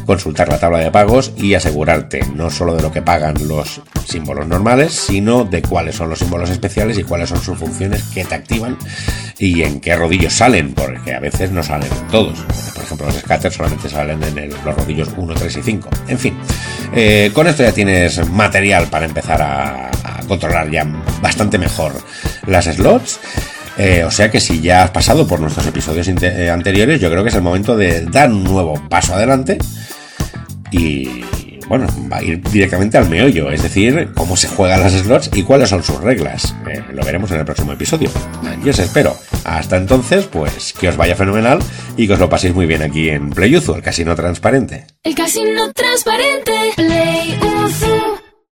consultar 0.10 0.50
la 0.50 0.60
tabla 0.60 0.80
de 0.80 0.90
pagos 0.90 1.34
y 1.38 1.54
asegurarte 1.54 2.22
no 2.34 2.50
solo 2.50 2.76
de 2.76 2.82
lo 2.82 2.92
que 2.92 3.04
pagan 3.04 3.36
los 3.48 3.80
símbolos 4.08 4.48
normales, 4.48 4.92
sino 4.92 5.44
de 5.44 5.62
cuáles 5.62 5.98
son 5.98 6.10
los 6.10 6.18
símbolos 6.18 6.50
especiales 6.50 6.98
y 6.98 7.04
cuáles 7.04 7.30
son 7.30 7.40
sus 7.40 7.60
funciones 7.60 8.02
que 8.12 8.26
te 8.26 8.34
activan 8.34 8.76
y 9.38 9.62
en 9.62 9.80
qué 9.80 9.96
rodillos 9.96 10.34
salen, 10.34 10.74
porque 10.74 11.14
a 11.14 11.20
veces 11.20 11.52
no 11.52 11.62
salen 11.62 11.92
todos. 12.10 12.40
Por 12.74 12.84
ejemplo, 12.84 13.06
los 13.06 13.18
scatters 13.18 13.54
solamente 13.54 13.88
salen 13.88 14.24
en 14.24 14.50
los 14.50 14.76
rodillos 14.76 15.10
1, 15.16 15.32
3 15.36 15.58
y 15.58 15.62
5. 15.62 15.90
En 16.08 16.18
fin, 16.18 16.36
eh, 16.94 17.32
con 17.34 17.48
esto 17.48 17.64
ya 17.64 17.72
tienes 17.72 18.28
material 18.30 18.88
para 18.88 19.06
empezar 19.06 19.42
a, 19.42 19.86
controlar 20.28 20.70
ya 20.70 20.86
bastante 21.22 21.58
mejor 21.58 21.94
las 22.46 22.66
slots. 22.66 23.20
Eh, 23.78 24.04
o 24.04 24.12
sea 24.12 24.30
que 24.30 24.40
si 24.40 24.62
ya 24.62 24.84
has 24.84 24.92
pasado 24.92 25.26
por 25.26 25.40
nuestros 25.40 25.66
episodios 25.66 26.08
eh, 26.08 26.50
anteriores, 26.52 27.00
yo 27.02 27.10
creo 27.10 27.24
que 27.24 27.30
es 27.30 27.36
el 27.36 27.42
momento 27.42 27.76
de 27.76 28.02
dar 28.06 28.30
un 28.30 28.44
nuevo 28.44 28.80
paso 28.90 29.16
adelante 29.16 29.58
y 30.72 31.24
bueno, 31.70 31.88
va 32.12 32.18
a 32.18 32.24
ir 32.24 32.42
directamente 32.42 32.98
al 32.98 33.08
meollo, 33.08 33.52
es 33.52 33.62
decir, 33.62 34.10
cómo 34.16 34.36
se 34.36 34.48
juegan 34.48 34.82
las 34.82 34.94
slots 34.94 35.30
y 35.34 35.44
cuáles 35.44 35.70
son 35.70 35.84
sus 35.84 36.02
reglas. 36.02 36.56
Eh, 36.68 36.84
lo 36.92 37.04
veremos 37.04 37.32
en 37.32 37.40
el 37.40 37.46
próximo 37.46 37.72
episodio. 37.72 38.10
Yo 38.64 38.72
os 38.72 38.80
espero. 38.80 39.16
Hasta 39.44 39.78
entonces, 39.78 40.26
pues 40.26 40.74
que 40.74 40.90
os 40.90 40.98
vaya 40.98 41.16
fenomenal 41.16 41.60
y 41.96 42.08
que 42.08 42.14
os 42.14 42.20
lo 42.20 42.28
paséis 42.28 42.54
muy 42.54 42.66
bien 42.66 42.82
aquí 42.82 43.10
en 43.10 43.30
PlayUzu, 43.30 43.76
el 43.76 43.84
casino 43.84 44.16
transparente. 44.16 44.88
El 45.04 45.16
casino 45.16 45.72
transparente, 45.74 46.52
PlayUzu. 46.76 48.09